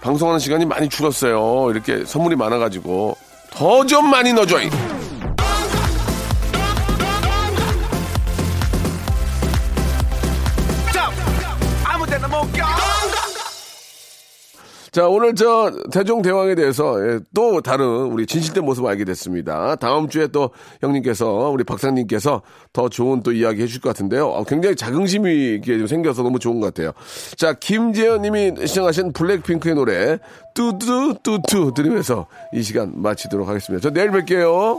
[0.00, 1.70] 방송하는 시간이 많이 줄었어요.
[1.70, 3.18] 이렇게 선물이 많아가지고
[3.50, 4.56] 더 좀 많이 넣어줘.
[14.94, 19.74] 자, 오늘 저 대종대왕에 대해서 예, 또 다른 우리 진실된 모습을 알게 됐습니다.
[19.74, 20.50] 다음 주에 또
[20.82, 22.42] 형님께서 우리 박사님께서
[22.72, 24.28] 더 좋은 또 이야기 해줄 것 같은데요.
[24.28, 26.92] 어, 굉장히 자긍심이 생겨서 너무 좋은 것 같아요.
[27.36, 30.18] 자, 김재현 님이 시청하신 블랙핑크의 노래
[30.54, 33.82] 뚜뚜뚜뚜 들으면서 이 시간 마치도록 하겠습니다.
[33.82, 34.78] 저 내일 뵐게요.